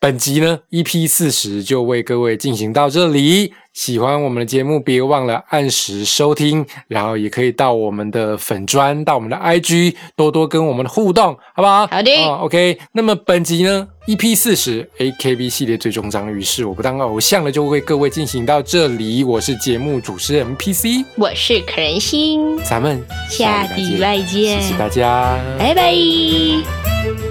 [0.00, 3.52] 本集呢，EP 四十就为各位进行到这里。
[3.74, 11.86] 喜欢我们的节目，别忘了按时收听，然后也可以到我们的粉砖、到我们的 IG，多多跟我们的互动，好不好？
[11.86, 12.10] 好的。
[12.40, 19.22] OK，那么本集呢，EP 四十 AKB 系列最终章，于是我不当偶像了，就为各位进行到这里。
[19.22, 27.29] 我是节目主持人 PC，我是可人心，咱们下礼拜见，谢谢大家，拜拜。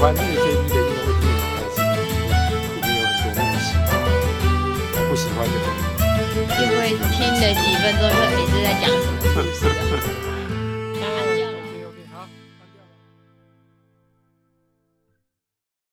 [0.00, 1.82] 玩那个 K B 的音乐会听得很开心，
[2.76, 3.90] 里面有很多梦喜欢，
[5.08, 5.52] 不喜欢的。
[6.60, 6.80] 因为
[7.10, 9.58] 听了几分钟就一直在讲什么故事。